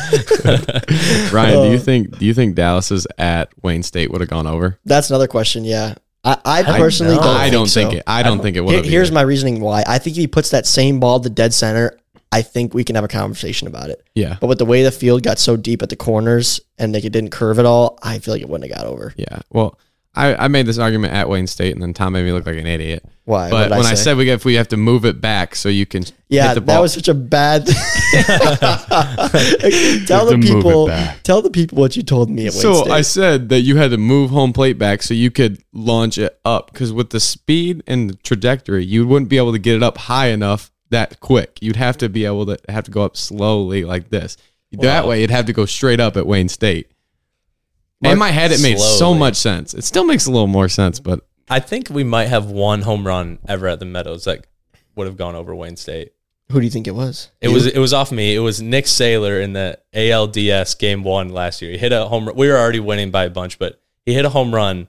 [1.33, 4.47] Ryan, do you Uh, think do you think Dallas's at Wayne State would have gone
[4.47, 4.79] over?
[4.85, 5.65] That's another question.
[5.65, 7.23] Yeah, I, I don't personally know.
[7.23, 7.37] don't.
[7.37, 7.81] I don't so.
[7.81, 8.03] think it.
[8.07, 9.15] I don't think it would Here- here's either.
[9.15, 9.85] my reasoning why.
[9.87, 11.99] I think if he puts that same ball to dead center,
[12.33, 14.05] I think we can have a conversation about it.
[14.15, 17.05] yeah, But with the way the field got so deep at the corners and like
[17.05, 19.13] it didn't curve at all, I feel like it wouldn't have got over.
[19.17, 19.41] yeah.
[19.51, 19.77] Well,
[20.15, 22.57] I, I made this argument at Wayne State, and then Tom made me look like
[22.57, 23.05] an idiot.
[23.25, 23.45] Why?
[23.45, 24.03] What But when I, say?
[24.03, 26.61] said we if we have to move it back so you can yeah, hit the
[26.63, 27.67] that was such a bad.
[30.07, 30.87] tell the move it people.
[30.89, 31.23] back.
[31.23, 32.91] Tell the people what you told me at Wayne So State.
[32.91, 36.41] I said that you had to move home plate back so you could launch it
[36.45, 39.83] up because with the speed and the trajectory, you wouldn't be able to get it
[39.83, 41.59] up high enough that quick.
[41.61, 44.37] You'd have to be able to have to go up slowly like this.
[44.73, 46.90] That way, it'd have to go straight up at Wayne State.
[48.03, 49.75] In my head, it made so much sense.
[49.75, 53.07] It still makes a little more sense, but I think we might have one home
[53.07, 54.47] run ever at the Meadows that
[54.97, 56.13] would have gone over Wayne State.
[56.51, 57.31] Who do you think it was?
[57.41, 57.55] It You?
[57.55, 58.35] was it was off me.
[58.35, 61.73] It was Nick Saylor in the ALDS game one last year.
[61.73, 62.27] He hit a home.
[62.27, 62.37] run.
[62.37, 64.89] We were already winning by a bunch, but he hit a home run.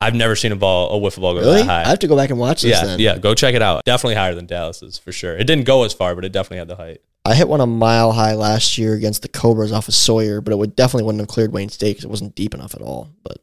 [0.00, 1.58] I've never seen a ball, a wiffle ball go really.
[1.58, 1.82] that high.
[1.82, 2.70] I have to go back and watch this.
[2.70, 3.00] yeah, then.
[3.00, 3.18] yeah.
[3.18, 3.84] Go check it out.
[3.84, 5.36] Definitely higher than Dallas's for sure.
[5.36, 7.00] It didn't go as far, but it definitely had the height.
[7.28, 10.52] I hit one a mile high last year against the Cobras off of Sawyer, but
[10.52, 13.10] it would definitely wouldn't have cleared Wayne State because it wasn't deep enough at all.
[13.22, 13.38] But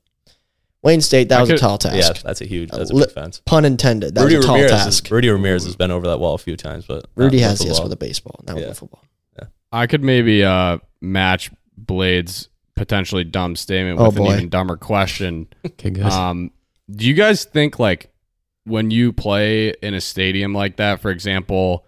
[0.82, 1.96] Wayne State, that I was could- a tall task.
[1.98, 2.70] Yeah, that's a huge.
[2.72, 3.42] That's a big fence.
[3.46, 4.16] Pun intended.
[4.16, 4.72] That Rudy was a tall Ramirez.
[4.72, 5.06] task.
[5.06, 7.66] Is, Rudy Ramirez has been over that wall a few times, but Rudy has the
[7.66, 7.86] yes ball.
[7.86, 8.64] with a baseball, not Yeah.
[8.64, 9.04] with a football.
[9.40, 9.46] Yeah.
[9.72, 15.48] I could maybe uh, match Blade's potentially dumb statement Oh, with an even dumber question.
[15.66, 16.00] okay.
[16.02, 16.52] Um,
[16.92, 18.12] do you guys think like
[18.66, 21.86] when you play in a stadium like that, for example,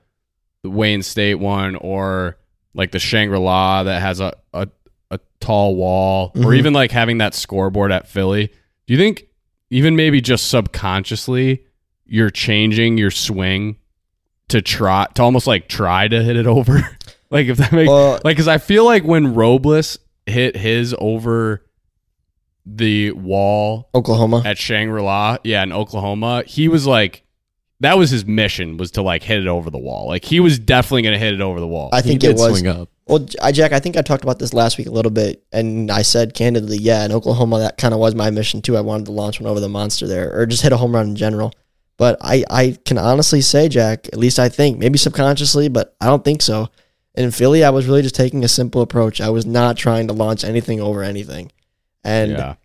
[0.64, 2.38] the Wayne State one, or
[2.74, 4.68] like the Shangri La that has a, a
[5.12, 6.58] a tall wall, or Mhm.
[6.58, 8.48] even like having that scoreboard at Philly?
[8.88, 9.26] Do you think
[9.70, 11.64] even maybe just subconsciously
[12.06, 13.78] you're changing your swing
[14.50, 16.76] to try to almost like try to hit it over?
[17.30, 21.64] like if that makes Well, like because I feel like when Robles hit his over
[22.66, 24.42] the wall Oklahoma.
[24.46, 27.24] at Shangri La, yeah, in Oklahoma, he was like,
[27.80, 30.08] that was his mission was to like hit it over the wall.
[30.08, 31.90] Like he was definitely gonna hit it over the wall.
[31.94, 32.60] I he think did it was.
[32.60, 32.90] swing up.
[33.06, 35.44] Well, J- I, Jack, I think I talked about this last week a little bit,
[35.54, 38.76] and I said candidly, yeah, in Oklahoma, that kind of was my mission too.
[38.76, 41.10] I wanted to launch one over the monster there, or just hit a home run
[41.10, 41.54] in general.
[41.98, 46.06] But I, I can honestly say, Jack, at least I think, maybe subconsciously, but I
[46.06, 46.70] don't think so.
[47.16, 49.20] In Philly, I was really just taking a simple approach.
[49.20, 51.52] I was not trying to launch anything over anything.
[52.04, 52.56] And yeah.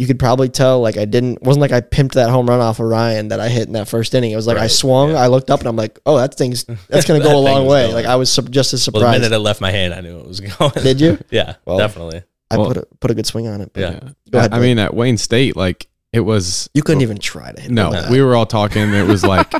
[0.00, 2.80] You could probably tell, like, I didn't, wasn't like I pimped that home run off
[2.80, 4.30] of Ryan that I hit in that first inning.
[4.30, 5.18] It was like I swung, yeah.
[5.18, 7.38] I looked up, and I'm like, oh, that thing's, that's going to That go a
[7.38, 7.82] long way.
[7.82, 7.94] going.
[7.94, 9.02] Like, I was su- just as surprised.
[9.04, 10.70] Well, the minute it left my hand, I knew it was going.
[10.82, 11.18] Did you?
[11.30, 12.22] yeah, Well, definitely.
[12.50, 13.72] I Well- put, a, put a good swing on it.
[13.74, 14.00] but Yeah.
[14.30, 14.68] Go ahead, I Blade.
[14.68, 16.70] mean, at Wayne State, like it was.
[16.74, 18.10] You couldn't even try to hit No, that.
[18.10, 18.92] we were all talking.
[18.94, 19.52] It was like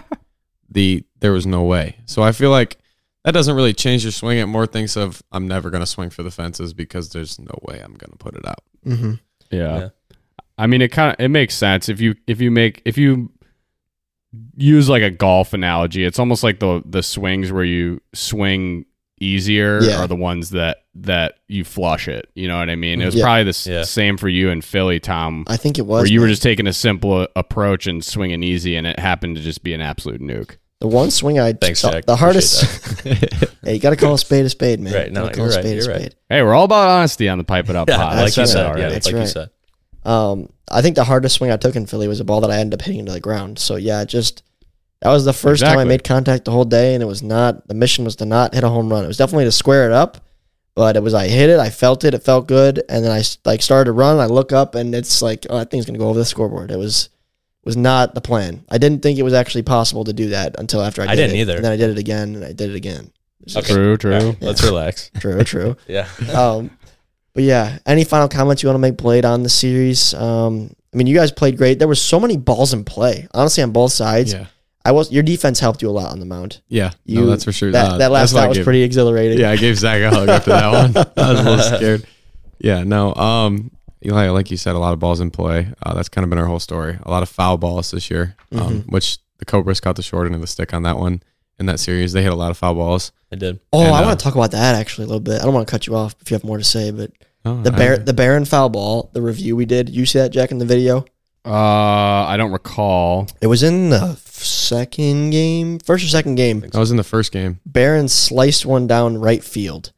[0.71, 1.99] the there was no way.
[2.07, 2.79] So I feel like
[3.25, 4.39] that doesn't really change your swing.
[4.39, 7.79] It more thinks of I'm never gonna swing for the fences because there's no way
[7.81, 8.63] I'm gonna put it out.
[8.85, 9.13] hmm
[9.51, 9.79] Yeah.
[9.79, 9.89] Yeah.
[10.61, 13.31] I mean, it kind of it makes sense if you if you make if you
[14.57, 16.05] use like a golf analogy.
[16.05, 18.85] It's almost like the the swings where you swing
[19.21, 20.01] easier Yeah.
[20.03, 22.29] are the ones that that you flush it.
[22.35, 23.01] You know what I mean?
[23.03, 23.25] It was Yeah.
[23.25, 23.83] probably the s- Yeah.
[23.85, 25.45] same for you in Philly, Tom.
[25.47, 26.03] I think it was.
[26.03, 29.37] where you were just taking a simple uh, approach and swinging easy, and it happened
[29.37, 30.57] to just be an absolute nuke.
[30.81, 32.07] the one swing I Thanks, the, Jack.
[32.07, 32.65] the hardest.
[33.63, 34.95] hey, you got to call a spade a spade, man.
[34.95, 36.01] Right, no, Gotta call you're a right, spade a you're right.
[36.01, 36.15] spade.
[36.31, 38.17] Hey, we're all about honesty on the Pipe It Up Yeah, pod.
[38.17, 38.79] like you said said.
[38.79, 38.89] Yeah.
[38.89, 39.29] That's like you right.
[39.29, 39.51] said.
[40.05, 42.59] Um, I think the hardest swing I took in Philly was a ball that I
[42.59, 43.59] ended up hitting into the ground.
[43.59, 44.43] So yeah, just
[45.03, 47.67] that was the first time I made contact the whole day, and it was not
[47.69, 49.05] the mission was to not hit a home run.
[49.05, 50.19] It was definitely to square it up,
[50.75, 53.23] but it was I hit it, I felt it, it felt good, and then I
[53.45, 54.19] like started to run.
[54.19, 56.71] I look up, and it's like oh, that thing's gonna go over the scoreboard.
[56.71, 57.09] It was
[57.65, 58.65] was not the plan.
[58.71, 61.17] I didn't think it was actually possible to do that until after I did I
[61.17, 61.41] didn't it.
[61.41, 61.57] either.
[61.57, 63.13] And then I did it again, and I did it again.
[63.43, 63.75] It's just Okay.
[63.75, 64.15] True, true.
[64.15, 65.11] All right, Let's relax.
[65.19, 65.77] True, true.
[65.89, 66.07] Yeah.
[66.35, 66.71] um,
[67.35, 70.15] but yeah, any final comments you want to make, Blade, on the series?
[70.15, 71.79] Um, I mean, you guys played great.
[71.79, 74.33] There were so many balls in play, honestly, on both sides.
[74.33, 74.47] yeah,
[74.85, 76.61] I was your defense helped you a lot on the mound.
[76.69, 76.91] yeah.
[77.05, 77.71] You no, that's for sure.
[77.71, 79.39] That, Uh, that last out was gave- pretty exhilarating.
[79.39, 80.97] Yeah, I gave Zach a hug after that one.
[81.17, 82.07] I was a little scared.
[82.59, 83.15] Yeah, no.
[83.15, 83.71] Um,
[84.05, 85.69] Eli, like you said, a lot of balls in play.
[85.83, 86.99] Uh, that's kind of been our whole story.
[87.05, 88.93] A lot of foul balls this year, um, Mm-hmm.
[88.93, 91.23] which the Cobras caught the short end of the stick on that one
[91.61, 92.13] in that series.
[92.13, 93.13] They hit a lot of foul balls.
[93.31, 93.61] I did.
[93.73, 95.41] Oh, And, I uh, want to talk about that actually a little bit.
[95.41, 97.13] I don't want to cut you off if you have more to say, but
[97.45, 99.89] Oh, the I- the Baron foul ball, the review we did.
[99.89, 101.05] You see that, Jack, in the video?
[101.43, 101.53] Uh,
[102.27, 103.29] I don't recall.
[103.41, 106.65] It was in the second game, first or second game.
[106.75, 107.61] I was in the first game.
[107.65, 109.93] Baron sliced one down right field,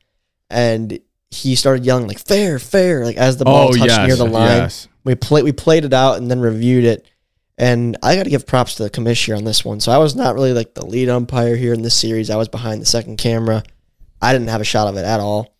[0.50, 4.16] and he started yelling like "fair, fair!" like as the ball oh touched yes, near
[4.16, 4.58] the line.
[4.58, 4.86] yes.
[5.02, 7.08] We played we played it out and then reviewed it.
[7.58, 9.78] And I got to give props to the commissioner on this one.
[9.80, 12.30] So I was not really like the lead umpire here in this series.
[12.30, 13.62] I was behind the second camera.
[14.20, 15.54] I didn't have a shot of it at all.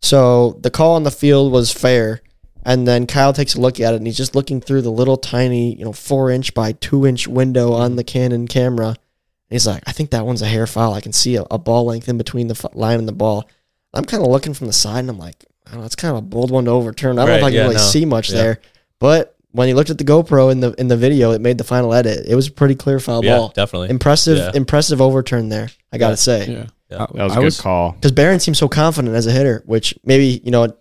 [0.00, 2.20] So the call on the field was fair.
[2.64, 5.16] And then Kyle takes a look at it and he's just looking through the little
[5.18, 8.88] tiny, you know, four inch by two inch window on the Canon camera.
[8.88, 8.96] And
[9.50, 10.94] he's like, I think that one's a hair foul.
[10.94, 13.48] I can see a, a ball length in between the f- line and the ball.
[13.92, 16.12] I'm kind of looking from the side and I'm like, I don't know, it's kind
[16.16, 17.18] of a bold one to overturn.
[17.18, 17.80] I don't know if I can yeah, really no.
[17.80, 18.36] see much Yeah.
[18.42, 18.60] there.
[18.98, 21.64] But when you looked at the GoPro in the in the video, it made the
[21.64, 22.26] final edit.
[22.26, 23.52] It was a pretty clear foul Yeah, ball.
[23.54, 23.90] definitely.
[23.90, 24.50] Impressive, Yeah.
[24.52, 25.70] improse overturn there.
[25.92, 27.06] I gotta say, Yeah, Yeah.
[27.14, 27.92] That was a I good call.
[27.92, 30.74] because Barron seems so confident as a hitter, which maybe you know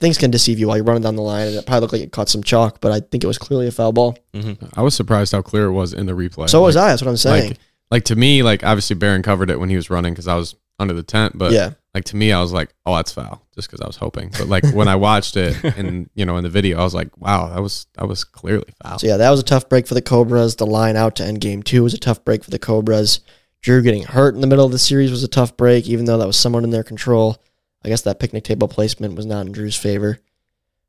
[0.00, 2.02] things can deceive you while you're running down the line, and it probably looked like
[2.02, 4.18] it caught some chalk, but I think it was clearly a foul ball.
[4.34, 4.66] Mm-hmm.
[4.74, 6.48] I was surprised how clear it was in the replay.
[6.50, 6.88] So was I.
[6.88, 7.50] That's what I'm saying.
[7.50, 7.58] Like,
[7.90, 10.54] like to me, like obviously Barron covered it when he was running because I was
[10.78, 11.36] under the tent.
[11.38, 13.96] But yeah, like to me, I was like, oh, that's foul, just because I was
[13.96, 14.30] hoping.
[14.30, 17.16] But like when I watched it and you know in the video, I was like,
[17.18, 18.98] wow, that was that was clearly foul.
[18.98, 20.56] so yeah, that was a tough break for the Cobras.
[20.56, 23.20] The line out to end game two was a tough break for the Cobras.
[23.60, 26.18] Drew getting hurt in the middle of the series was a tough break, even though
[26.18, 27.42] that was somewhat in their control.
[27.82, 30.18] I guess that picnic table placement was not in Drew's favor.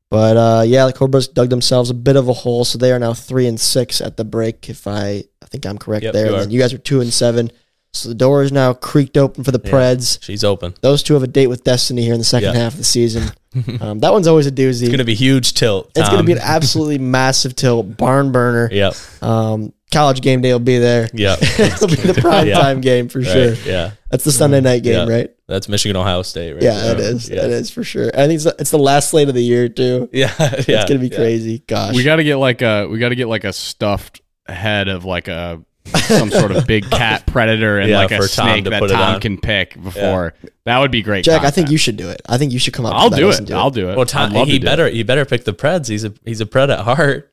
[0.10, 3.00] But uh, yeah, the Cobras dug themselves a bit of a hole, so they are
[3.00, 4.70] now three and six at the break.
[4.70, 6.26] If I, I think I'm correct Yep, there.
[6.28, 7.52] you And then you guys are two and seven,
[7.96, 9.72] so the door is now creaked open for the Yeah.
[9.72, 10.18] Preds.
[10.22, 10.74] She's open.
[10.82, 12.60] Those two have a date with destiny here in the second Yeah.
[12.62, 13.32] half of the season.
[13.80, 14.84] um, that one's always a doozy.
[14.84, 15.92] It's gonna be huge tilt.
[15.96, 18.70] It's gonna be an absolutely massive tilt, barn burner.
[18.72, 18.96] Yep.
[19.22, 21.08] Um, college game day will be there.
[21.14, 21.40] Yep.
[21.60, 22.60] It'll be the prime Yeah.
[22.60, 23.54] time game for sure.
[23.66, 23.92] Yeah.
[24.12, 25.14] That's the Sunday night game, Yeah.
[25.16, 25.32] right?
[25.48, 26.64] That's Michigan Ohio State, right?
[26.64, 27.30] Yeah, it is.
[27.30, 27.46] Yeah.
[27.46, 28.10] It is for sure.
[28.14, 30.10] I think it's the, it's the last slate of the year too.
[30.12, 30.34] Yeah.
[30.40, 30.52] yeah.
[30.58, 31.16] it's gonna be yeah.
[31.16, 31.60] crazy.
[31.66, 34.88] Gosh, We got to get like a we got to get like a stuffed head
[34.90, 38.50] of like a some sort of big cat predator and Yeah, like a for Tom
[38.50, 40.34] snake to that put Tom can pick before.
[40.66, 41.26] That would be great.
[41.26, 41.44] Jack.
[41.44, 42.22] I think you should do it.
[42.28, 42.94] I think you should come up.
[42.94, 43.58] With that i'll to that, do it.
[43.58, 43.96] I'll do it.
[43.98, 44.94] Well, Tom, he to better it.
[44.94, 45.88] he better pick the Preds.
[45.88, 47.32] He's a he's a Pred at heart.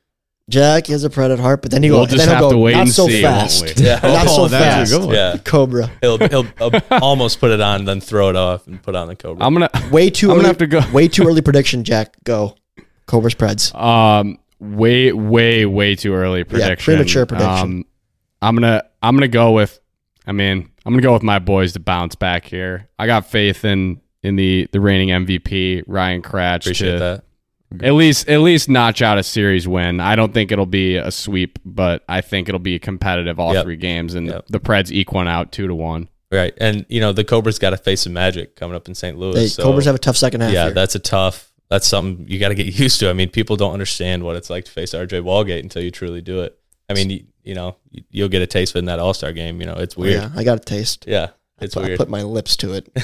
[0.49, 2.05] Jack has a pred at heart, but then he We'll go.
[2.05, 3.63] just then he'll have go, to wait not and so see, fast.
[3.63, 3.85] won't we?
[3.85, 3.99] Yeah.
[4.03, 5.01] Not so Oh, that's a fast.
[5.07, 5.15] good.
[5.15, 5.37] Yeah.
[5.37, 5.89] Cobra.
[6.01, 9.15] He'll he'll uh, almost put it on, then throw it off and put on the
[9.15, 9.41] Cobra.
[9.45, 10.27] I'm gonna Way too.
[10.27, 10.81] I'm early, gonna have to go.
[10.91, 11.85] Way too early prediction.
[11.85, 12.57] Jack, go.
[13.05, 13.73] Cobra's Preds.
[13.73, 16.91] Um, way, way, way too early prediction.
[16.91, 17.49] Yeah, premature prediction.
[17.59, 17.85] Um,
[18.43, 19.79] I'm gonna, I'm gonna go with.
[20.27, 22.87] I mean, I'm gonna go with my boys to bounce back here.
[22.99, 27.23] I got faith in in the the reigning MVP Ryan Kracht Appreciate to that.
[27.85, 29.99] at least at least notch out a series win.
[29.99, 33.63] I don't think it'll be a sweep, but I think it'll be competitive all Yep.
[33.65, 34.45] three games, and Yep.
[34.49, 36.07] the Preds eke one out two to one.
[36.31, 36.53] Right.
[36.57, 39.15] And, you know, the Cobras got to face some magic coming up in St.
[39.19, 39.35] Louis.
[39.35, 40.51] They, so, Cobras have a tough second half.
[40.51, 40.73] yeah, here.
[40.73, 43.09] that's a tough, that's something you got to get used to.
[43.11, 46.21] I mean, people don't understand what it's like to face RJ Walgate until you truly
[46.21, 46.57] do it.
[46.93, 49.13] I mean, you, you know, you- you'll get a taste of it in that All
[49.13, 49.59] Star game.
[49.59, 50.13] You know, it's weird.
[50.21, 51.05] Yeah, I got a taste.
[51.07, 51.29] Yeah.
[51.63, 51.97] It's I weird.
[51.97, 52.85] put my lips to it.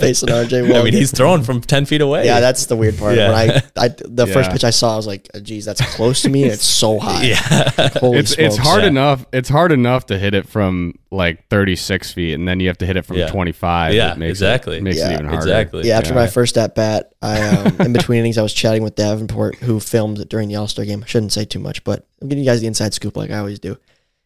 [0.00, 0.80] Facing RJ Walgate.
[0.80, 2.24] I mean, he's throwing from 10 feet away.
[2.24, 3.16] yeah, that's the weird part.
[3.16, 3.28] Yeah.
[3.32, 6.28] When I, I the first pitch I saw, I was like, "Geez, that's close to
[6.28, 6.44] me.
[6.44, 7.22] and It's so high.
[7.24, 7.88] Yeah.
[7.98, 8.88] Holy it's it's hard Yeah.
[8.88, 9.26] enough.
[9.32, 12.86] It's hard enough to hit it from like 36 feet, and then you have to
[12.86, 13.28] hit it from Yeah.
[13.28, 13.94] 25.
[13.94, 14.76] Yeah, makes exactly.
[14.76, 15.38] It, makes Yeah, it even harder.
[15.38, 15.88] exactly.
[15.88, 16.14] Yeah, after Yeah.
[16.20, 19.80] my first at bat, I um, in between innings, I was chatting with Davenport, who
[19.80, 21.02] filmed it during the All Star game.
[21.02, 23.38] I shouldn't say too much, but I'm giving you guys the inside scoop like I
[23.38, 23.76] always do.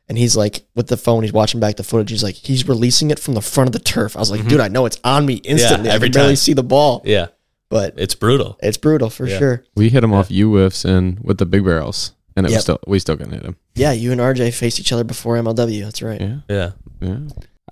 [0.09, 2.11] And he's like, with the phone, he's watching back the footage.
[2.11, 4.17] He's like, he's releasing it from the front of the turf.
[4.17, 4.49] I was like, mm-hmm.
[4.51, 5.89] dude, I know it's on me instantly.
[5.89, 6.37] every I can barely time.
[6.37, 7.29] see the ball, Yeah.
[7.71, 8.59] but It's brutal.
[8.63, 9.39] it's brutal for Yeah.
[9.39, 9.65] sure.
[9.75, 12.57] We hit him off U whiffs and with the big barrels, and it Yep.
[12.59, 13.57] was still we still couldn't hit him.
[13.75, 15.83] Yeah, you and RJ faced each other before MLW.
[15.85, 16.21] That's right.
[16.21, 16.71] Yeah, Yeah.
[17.01, 17.17] yeah.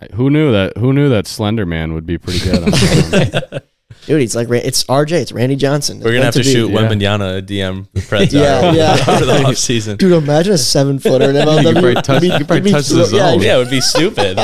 [0.00, 0.78] I- Who knew that?
[0.78, 3.62] Who knew that Slender Man would be pretty good?
[4.02, 4.16] On film?
[4.18, 5.12] Dude, he's like, it's RJ.
[5.12, 5.98] It's Randy Johnson.
[5.98, 6.52] We're going to have to be.
[6.52, 6.76] shoot Yeah.
[7.22, 8.00] A DM the
[8.32, 9.04] Yeah, uh, yeah.
[9.14, 9.96] over the off season.
[9.96, 11.62] Dude, imagine a seven footer in MLW.
[11.62, 13.42] You could probably touch- You'd be- you probably touch the thro- yeah, zone.
[13.42, 14.36] Yeah, it would be stupid.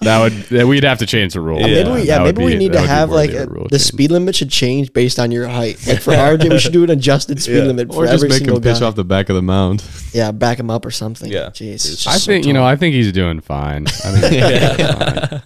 [0.00, 1.60] That would we'd have to change the rule.
[1.60, 1.66] Yeah.
[1.66, 4.10] Maybe we, yeah, that would maybe we need to have like a, rule the speed
[4.10, 5.84] limit should change based on your height.
[5.86, 7.64] Like for RJ, we should do an adjusted speed Yeah.
[7.64, 8.86] limit for Or just every make single him pitch guy.
[8.86, 9.84] off the back of the mound.
[10.12, 11.30] Yeah, back him up or something.
[11.30, 11.50] Yeah.
[11.50, 11.74] jeez.
[11.74, 12.64] it's just I so think you know.
[12.64, 13.86] I think he's doing fine.
[13.86, 15.42] I think he's doing fine.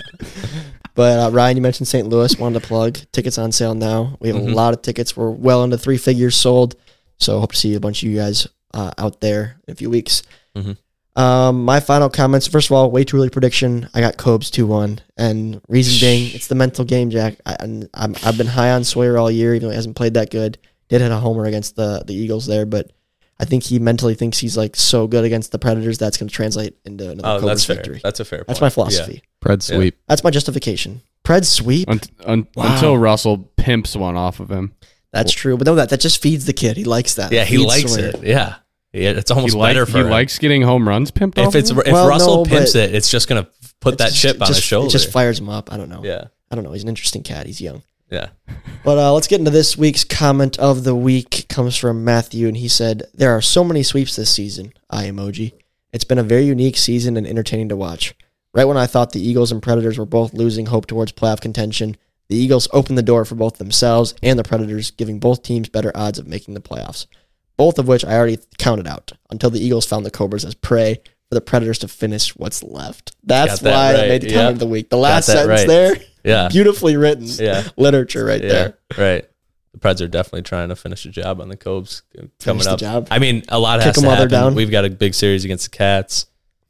[0.95, 2.07] But uh, Ryan, you mentioned St.
[2.09, 2.39] Louis.
[2.39, 4.17] Wanted to plug tickets on sale now.
[4.21, 4.53] We have Mhm.
[4.53, 5.17] a lot of tickets.
[5.17, 6.77] We're well into three figures sold.
[7.19, 9.89] So hope to see a bunch of you guys uh, out there in a few
[9.91, 10.23] weeks.
[10.57, 10.77] Mhm.
[11.15, 12.47] Um, my final comments.
[12.47, 13.89] First of all, way too early prediction.
[13.93, 17.37] I got Cobes two one, and reason being, it's the mental game, Jack.
[17.45, 20.31] I, I'm, I've been high on Sawyer all year, even though he hasn't played that
[20.31, 20.57] good.
[20.89, 22.91] Did hit a homer against the the Eagles there, but
[23.43, 26.35] I think he mentally thinks he's like so good against the Predators that's going to
[26.35, 27.77] translate into another oh, Cobras that's fair.
[27.77, 28.01] victory.
[28.03, 28.47] That's a fair point.
[28.47, 29.23] That's my philosophy.
[29.45, 29.77] Pred Yeah.
[29.77, 29.99] sweep.
[30.09, 31.03] That's my justification.
[31.25, 31.89] Pred sweep.
[31.91, 32.73] Un- un- Wow.
[32.75, 34.73] Until Russell pimps one off of him.
[35.13, 36.77] That's true, but no, that that just feeds the kid.
[36.77, 37.33] He likes that.
[37.33, 38.07] Yeah, he Feeds likes Sawyer.
[38.15, 38.23] it.
[38.25, 38.55] Yeah.
[38.93, 40.11] Yeah, it's He, almost like, better for he him.
[40.11, 41.55] likes getting home runs pimped off.
[41.55, 41.79] if it's him?
[41.81, 43.49] if Well, Russell no, pimps it, it's just gonna
[43.81, 44.87] put that It's chip on just, his shoulder.
[44.89, 45.73] It just fires him up.
[45.73, 46.03] I don't know.
[46.05, 46.73] yeah, I don't know.
[46.73, 47.47] He's an interesting cat.
[47.47, 47.83] He's young.
[48.13, 48.29] Yeah.
[48.85, 51.47] But uh, let's get into this week's comment of the week.
[51.49, 55.53] Comes from Matthew, and he said, "There are so many sweeps this season." I emoji.
[55.93, 58.15] It's been a very unique season and entertaining to watch.
[58.55, 61.97] Right when I thought the Eagles and Predators were both losing hope towards playoff contention,
[62.29, 65.93] the Eagles opened the door for both themselves and the Predators, giving both teams better
[65.95, 67.07] odds of making the playoffs.
[67.57, 71.01] Both of which I already counted out until the Eagles found the Cobras as prey
[71.29, 73.15] for the Predators to finish what's left.
[73.23, 74.53] That's that why I made the comment Yep.
[74.53, 74.91] of the week.
[74.91, 75.69] The last sentence right.
[75.69, 76.49] there, Yeah.
[76.49, 77.65] beautifully written Yeah.
[77.77, 78.75] literature right yeah, there.
[78.99, 79.25] right.
[79.73, 82.03] The Preds are definitely trying to finish a job on the Cobes
[82.41, 82.79] coming the up.
[82.79, 83.09] job.
[83.11, 84.49] I mean, a lot Kick has to them while they're happen.
[84.49, 84.55] down.
[84.55, 86.27] We've got a big series against the Cats.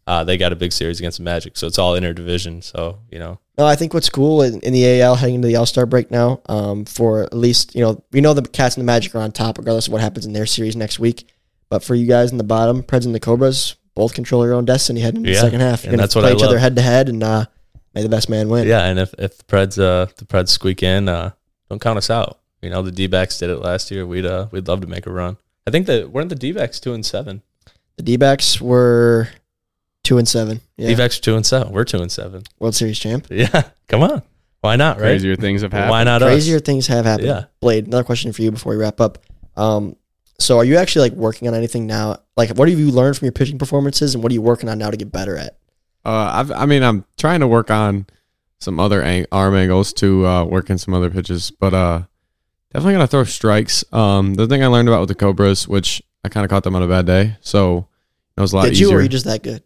[0.07, 2.63] Uh, they got a big series against the Magic, so it's all interdivision.
[2.63, 5.57] So you know, No, I think what's cool in, in the AL heading into the
[5.57, 8.83] All Star break now, um, for at least you know we know the Cats and
[8.83, 11.29] the Magic are on top regardless of what happens in their series next week.
[11.71, 14.65] But for you guys in the bottom, Preds and the Cobras, both control your own
[14.65, 15.85] destiny heading into Yeah, the second half.
[15.85, 17.47] You're and that's what play I each other head to head, and uh,
[17.95, 18.67] may the best man win.
[18.67, 18.85] yeah.
[18.85, 21.33] And if if the Preds uh the Preds squeak in, uh,
[21.69, 22.39] don't count us out.
[22.61, 24.07] You know, the D backs did it last year.
[24.07, 25.37] We'd uh we'd love to make a run.
[25.67, 27.43] I think that weren't the D backs two and seven.
[27.97, 29.29] The D backs were
[30.05, 30.61] two and seven.
[30.77, 31.73] Yeah, D backs are two and seven.
[31.73, 32.43] We're two and seven.
[32.59, 33.27] World Series champ.
[33.31, 34.23] Yeah, come on.
[34.61, 34.97] Why not?
[34.97, 35.09] Right?
[35.11, 35.91] Crazier things have happened.
[35.91, 36.63] Why not Crazier us?
[36.63, 37.27] things have happened.
[37.27, 37.45] Yeah.
[37.61, 37.87] Blade.
[37.89, 39.19] Another question for you before we wrap up.
[39.57, 39.97] Um,
[40.39, 42.19] so are you actually like working on anything now?
[42.37, 44.79] Like, what have you learned from your pitching performances, and what are you working on
[44.79, 45.59] now to get better at?
[46.05, 48.07] Uh, I've, I mean, I'm trying to work on
[48.59, 52.03] some other ang- arm angles to uh, work in some other pitches, but uh,
[52.73, 53.85] definitely gonna throw strikes.
[53.93, 56.75] Um, the thing I learned about with the Cobras, which I kind of caught them
[56.77, 57.87] on a bad day, so
[58.37, 58.89] it was a lot Did easier.
[58.89, 59.63] you, or are you just that good?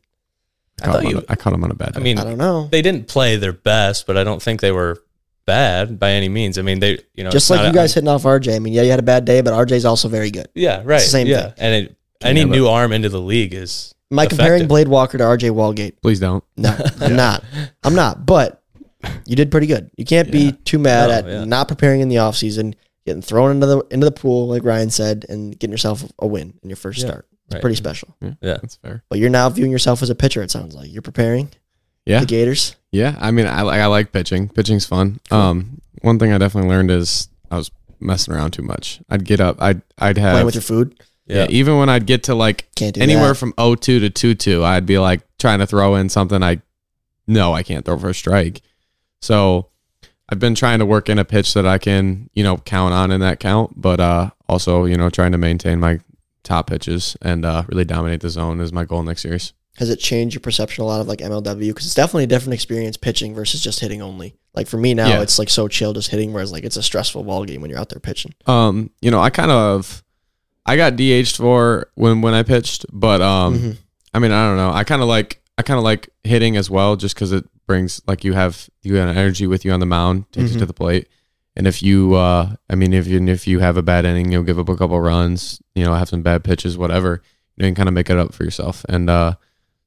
[0.82, 2.00] I caught thought them on you- a- I caught them on a bad day.
[2.00, 2.68] I mean, I don't know.
[2.70, 5.02] they didn't play their best, but I don't think they were
[5.46, 6.58] bad by any means.
[6.58, 8.54] I mean, they you know Just like not you a- guys hitting off RJ.
[8.56, 10.48] I mean, yeah, you had a bad day, but RJ's also very good.
[10.54, 10.98] Yeah, right.
[10.98, 11.54] the same yeah, thing.
[11.58, 14.68] and it, any new arm into the league is Am I comparing Effective.
[14.68, 15.94] Blade Walker to RJ Walgate?
[16.02, 16.44] Please don't.
[16.56, 17.42] No, I'm not.
[17.82, 18.24] I'm not.
[18.26, 18.62] But
[19.26, 19.90] you did pretty good.
[19.96, 21.44] You can't be too mad No, at yeah.
[21.44, 25.24] not preparing in the offseason, getting thrown into the into the pool, like Ryan said,
[25.28, 27.28] and getting yourself a win in your first Yeah, start.
[27.46, 27.60] It's right.
[27.60, 28.14] pretty special.
[28.20, 28.34] Yeah.
[28.40, 29.02] That's fair.
[29.08, 30.42] But you're now viewing yourself as a pitcher.
[30.42, 31.48] It sounds like you're preparing
[32.04, 32.76] Yeah, the Gators.
[32.92, 33.16] yeah.
[33.20, 34.48] I mean, I like I like pitching.
[34.48, 35.20] Pitching's fun.
[35.30, 39.00] Um, one thing I definitely learned is I was messing around too much.
[39.08, 39.60] I'd get up.
[39.60, 41.00] I'd I'd have Playing with your food.
[41.26, 41.42] Yeah.
[41.42, 41.46] Yeah.
[41.50, 43.34] Even when I'd get to like anywhere that.
[43.36, 46.60] from 02 to 22, I'd be like trying to throw in something I
[47.26, 48.62] no, I can't throw for a strike.
[49.20, 49.68] So
[50.28, 53.10] I've been trying to work in a pitch that I can, you know, count on
[53.10, 53.80] in that count.
[53.80, 56.00] But uh also, you know, trying to maintain my
[56.44, 59.52] top pitches and uh, really dominate the zone is my goal next series.
[59.78, 61.68] Has it changed your perception a lot of like MLW?
[61.68, 64.36] Because it's definitely a different experience pitching versus just hitting only.
[64.54, 65.22] Like for me now, Yeah.
[65.22, 67.80] it's like so chill just hitting, whereas like it's a stressful ball game when you're
[67.80, 68.32] out there pitching.
[68.46, 70.04] Um, you know, I kind of
[70.66, 73.76] I got DH'd for when when I pitched, but um, Mhm.
[74.12, 74.72] I mean, I don't know.
[74.72, 78.00] I kind of like I kind of like hitting as well, just because it brings
[78.06, 80.60] like you have you have an energy with you on the mound, takes you Mhm.
[80.60, 81.08] to the plate.
[81.58, 84.42] And if you, uh, I mean, if you if you have a bad inning, you'll
[84.42, 87.22] give up a couple runs, you know, have some bad pitches, whatever.
[87.56, 88.84] You can kind of make it up for yourself.
[88.90, 89.34] And uh,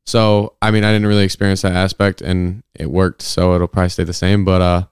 [0.06, 3.22] so, I mean, I didn't really experience that aspect, and it worked.
[3.22, 4.44] So it'll probably stay the same.
[4.44, 4.84] But uh,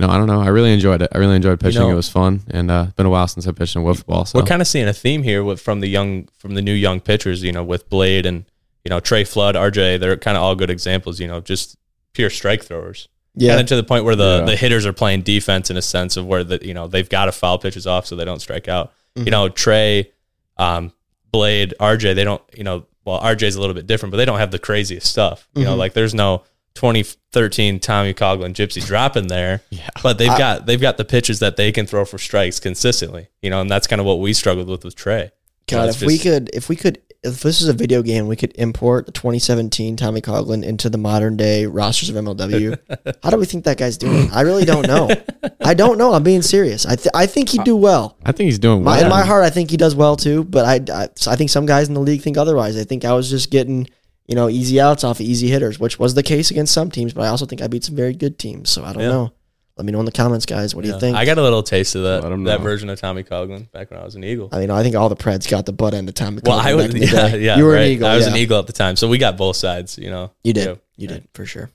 [0.00, 0.40] you know, I don't know.
[0.40, 1.10] I really enjoyed it.
[1.14, 1.82] I really enjoyed pitching.
[1.82, 4.06] know- it was fun, and uh, it's been a while since I pitched in wiffle
[4.06, 4.24] ball.
[4.24, 6.72] So We're kind of seeing a theme here with from the young from the new
[6.72, 8.44] young pitchers, you know, with Blade and
[8.84, 10.00] you know Trey Flood, RJ.
[10.00, 11.76] They're kind of all good examples, you know, just
[12.14, 13.08] pure strike throwers.
[13.36, 13.50] Yeah.
[13.50, 14.44] Kind of to the point where the Yeah.
[14.46, 17.26] the hitters are playing defense in a sense of where the you know they've got
[17.26, 18.92] to foul pitches off so they don't strike out.
[19.18, 19.24] Mhm.
[19.26, 20.10] You know, Trey,
[20.56, 20.92] um,
[21.30, 22.14] Blade, RJ.
[22.14, 24.58] They don't you know well RJ's a little bit different, but they don't have the
[24.58, 25.46] craziest stuff.
[25.54, 25.78] You know, Mhm.
[25.78, 26.42] like there's no
[26.74, 29.62] 2013 Tommy Coughlin Gypsy dropping there.
[29.70, 29.88] Yeah.
[30.02, 33.28] But they've I- got they've got the pitches that they can throw for strikes consistently.
[33.42, 35.30] You know, and that's kind of what we struggled with with Trey.
[35.68, 38.34] God, it's if we could, if we could, if this is a video game, we
[38.34, 42.76] could import the 2017 Tommy Coughlin into the modern day rosters of MLW.
[43.22, 44.28] How do we think that guy's doing?
[44.32, 45.08] I really don't know.
[45.60, 46.12] I don't know.
[46.12, 46.84] I'm being serious.
[46.86, 48.16] I th- I think he'd do well.
[48.24, 49.04] I think he's doing My, well.
[49.04, 50.42] in my heart, I think he does well too.
[50.44, 52.76] But I, I, I think some guys in the league think otherwise.
[52.76, 53.88] I think I was just getting,
[54.30, 57.12] you know, easy outs off of easy hitters, which was the case against some teams.
[57.12, 58.70] But I also think I beat some very good teams.
[58.70, 59.08] So I don't Yeah.
[59.08, 59.32] know.
[59.76, 60.74] Let me know in the comments, guys.
[60.74, 60.94] What do Yeah.
[60.94, 61.16] you think?
[61.16, 64.04] I got a little taste of that that version of Tommy Coughlin back when I
[64.04, 64.48] was an Eagle.
[64.52, 66.40] I mean, I think all the Preds got the butt end of Tommy.
[66.44, 67.40] Well, Coughlin I was back in the yeah, day.
[67.42, 67.56] yeah.
[67.56, 67.82] You were right.
[67.86, 68.06] an eagle.
[68.08, 68.32] I was yeah.
[68.32, 69.98] an Eagle at the time, so we got both sides.
[69.98, 70.66] You know, You did.
[70.66, 70.74] Yeah.
[70.96, 71.70] You did for sure.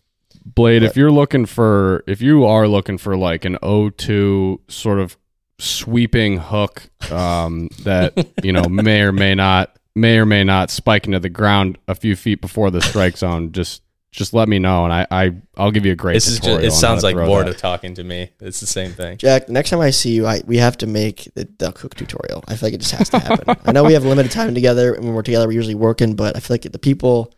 [0.45, 5.18] Blade, if you're looking for, if you are looking for like an O2 sort of
[5.58, 11.06] sweeping hook um, that you know may or may not, may or may not spike
[11.06, 13.82] into the ground a few feet before the strike zone, just
[14.16, 16.14] just let me know, and I, I I'll give you a great.
[16.14, 17.56] This is just, it sounds like throw bored that.
[17.56, 18.30] of talking to me.
[18.39, 19.18] It's the same thing.
[19.18, 21.96] Jack, the next time I see you, I we have to make the duck hook
[21.96, 22.43] tutorial.
[22.48, 23.58] I feel like it just has to happen.
[23.66, 26.16] I know we have limited time together, and when we're together, we're usually working.
[26.16, 27.34] But I feel like the people,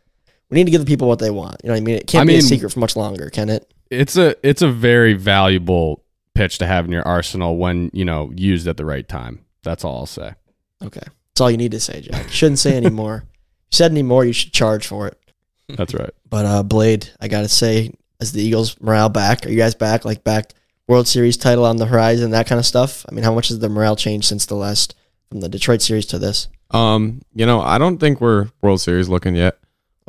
[0.51, 1.57] we need to give the people what they want.
[1.63, 1.95] You know what I mean?
[1.95, 3.73] It can't I be a secret for much longer, can it?
[3.89, 6.03] It's a it's a very valuable
[6.35, 9.43] pitch to have in your arsenal when you know used at the right time.
[9.63, 10.35] That's all I'll say.
[10.83, 12.25] Okay, that's all you need to say, Jack.
[12.25, 13.23] You shouldn't say any more.
[13.69, 15.19] You said any more, you should charge for it.
[15.67, 16.11] That's right.
[16.29, 20.05] But uh, Blade, I gotta say, as the Eagles morale back, are you guys back?
[20.05, 20.53] Like back
[20.87, 23.05] World Series title on the horizon, that kind of stuff.
[23.09, 24.95] I mean, how much has the morale changed since the last
[25.29, 26.47] from the Detroit series to this?
[26.71, 29.59] Um, you know, I don't think we're World Series looking yet.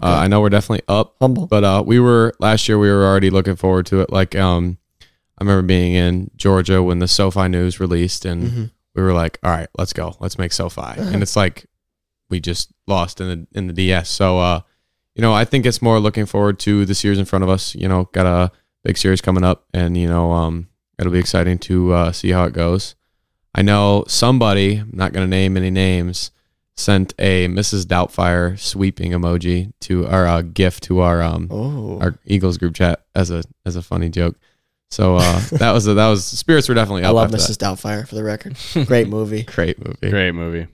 [0.00, 1.48] Uh, I know we're definitely up, Humble.
[1.48, 2.78] but uh, we were last year.
[2.78, 4.10] We were already looking forward to it.
[4.12, 8.70] Like, um, I remember being in Georgia when the SoFi news released, and Mhm.
[8.98, 11.66] We were like, "All right, let's go, let's make SoFi." And it's like
[12.30, 14.08] we just lost in the in the DS.
[14.10, 14.60] So, uh,
[15.14, 17.74] you know, I think it's more looking forward to the series in front of us.
[17.74, 18.52] You know, got a
[18.84, 20.68] big series coming up, and you know, um,
[20.98, 22.94] it'll be exciting to uh, see how it goes.
[23.54, 26.30] I know somebody, I'm not going to name any names,
[26.76, 27.86] sent a Mrs.
[27.86, 33.04] Doubtfire sweeping emoji to our uh, gift to our um Oh, our Eagles group chat
[33.14, 34.36] as a as a funny joke.
[34.90, 37.08] So uh, that was a, that was spirits were definitely up.
[37.08, 37.14] I up.
[37.16, 37.56] love after Mrs.
[37.58, 38.56] Doubtfire for the record.
[38.86, 39.42] Great movie.
[39.42, 40.10] Great movie.
[40.10, 40.66] Great movie.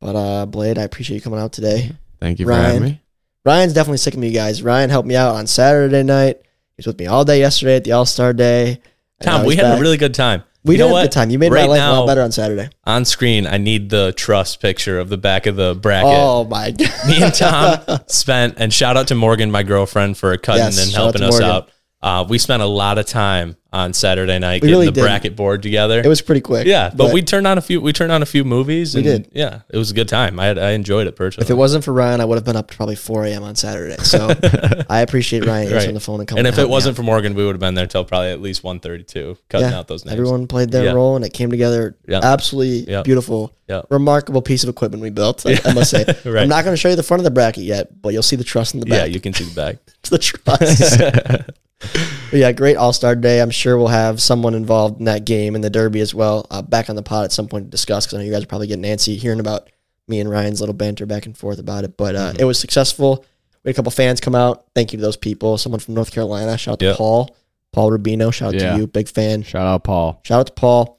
[0.00, 1.92] But uh, Blade, I appreciate you coming out today.
[2.20, 2.64] Thank you for Ryan.
[2.64, 3.00] having me.
[3.44, 4.62] Ryan's definitely sick of me, guys.
[4.62, 6.36] Ryan helped me out on Saturday night.
[6.42, 8.80] He was with me all day yesterday at the All Star Day.
[9.22, 9.78] Tom, we had back.
[9.78, 10.42] a really good time.
[10.64, 11.02] we you did know have a what?
[11.04, 11.30] good time.
[11.30, 12.68] You made Right my life a lot better on Saturday.
[12.84, 16.10] On screen, I need the trust picture of the back of the bracket.
[16.14, 16.90] Oh my god!
[17.08, 20.94] Me and Tom spent, and shout out to Morgan, my girlfriend, for cutting Yes, and
[20.94, 21.48] helping us Morgan.
[21.48, 21.70] out.
[22.00, 25.00] Uh, we spent a lot of time on Saturday night We getting really the did.
[25.02, 26.00] bracket board together.
[26.00, 26.66] It was pretty quick.
[26.66, 27.80] yeah, but, we turned on a few.
[27.82, 28.94] We turned on a few movies.
[28.94, 29.28] We did.
[29.32, 30.38] Yeah, it was a good time.
[30.40, 31.44] I had, I enjoyed it personally.
[31.44, 33.42] If it wasn't for Ryan, I would have been up to probably 4 a.m.
[33.42, 33.96] on Saturday.
[34.04, 34.28] So
[34.88, 35.94] I appreciate Ryan answering Right.
[35.94, 36.46] the phone and coming.
[36.46, 38.62] and if it wasn't for Morgan, we would have been there till probably at least
[38.62, 40.14] 1.32, cutting Yeah, out those names.
[40.14, 40.92] everyone played their Yeah.
[40.92, 41.96] role and it came together.
[42.06, 42.20] Yeah.
[42.22, 43.82] Absolutely beautiful, Yeah.
[43.90, 45.44] remarkable piece of equipment we built.
[45.44, 46.04] I, I must say.
[46.24, 46.42] Right.
[46.42, 48.36] I'm not going to show you the front of the bracket yet, but you'll see
[48.36, 48.98] the trust in the back.
[49.00, 49.76] Yeah, you can see the back.
[50.08, 51.50] the trust.
[51.80, 53.40] But yeah, great All Star Day.
[53.40, 56.46] I'm sure we'll have someone involved in that game and the Derby as well.
[56.50, 58.42] Uh, back on the pod at some point to discuss because I know you guys
[58.42, 59.70] are probably getting antsy hearing about
[60.08, 61.96] me and Ryan's little banter back and forth about it.
[61.96, 62.40] But uh, Mm-hmm.
[62.40, 63.24] it was successful.
[63.64, 64.66] We had a couple fans come out.
[64.74, 65.56] Thank you to those people.
[65.58, 66.56] Someone from North Carolina.
[66.58, 67.36] Shout out to Paul.
[67.72, 68.32] Paul Rubino.
[68.32, 68.72] Shout out Yeah.
[68.72, 68.86] to you.
[68.86, 69.42] Big fan.
[69.42, 70.20] Shout out Paul.
[70.24, 70.98] Shout out to Paul.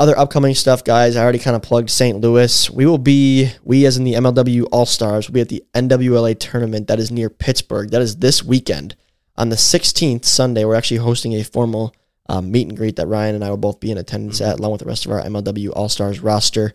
[0.00, 1.16] Other upcoming stuff, guys.
[1.16, 2.20] I already kind of plugged St.
[2.20, 2.70] Louis.
[2.70, 6.38] We will be, we as in the MLW All Stars, will be at the NWLA
[6.38, 7.90] tournament that is near Pittsburgh.
[7.90, 8.94] That is this weekend.
[9.38, 11.94] On the 16th, Sunday, we're actually hosting a formal
[12.28, 14.72] um, meet and greet that Ryan and I will both be in attendance at, along
[14.72, 16.74] with the rest of our MLW All Stars roster.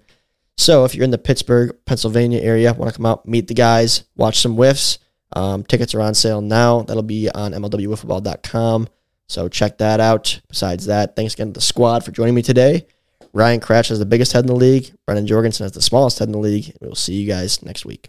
[0.57, 4.05] So if you're in the Pittsburgh, Pennsylvania area, want to come out, meet the guys,
[4.15, 4.99] watch some whiffs.
[5.35, 6.83] Um, tickets are on sale now.
[6.83, 8.87] That'll be on MLWWiffleBall.com.
[9.27, 10.39] So check that out.
[10.47, 12.87] Besides that, thanks again to the squad for joining me today.
[13.33, 14.93] Ryan Kracht has the biggest head in the league.
[15.05, 16.73] Brennan Jorgensen has the smallest head in the league.
[16.79, 18.07] We will see you guys next week.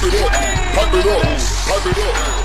[0.00, 1.22] Pipe it up, pipe it up,
[1.66, 2.39] pipe it up.